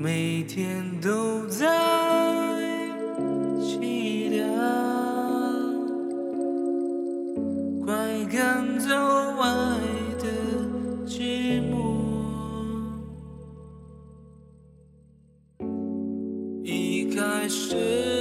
[0.02, 1.95] 每天都在
[8.86, 9.46] 走外
[10.20, 10.28] 的
[11.04, 11.74] 寂寞。
[16.62, 18.15] 一开始。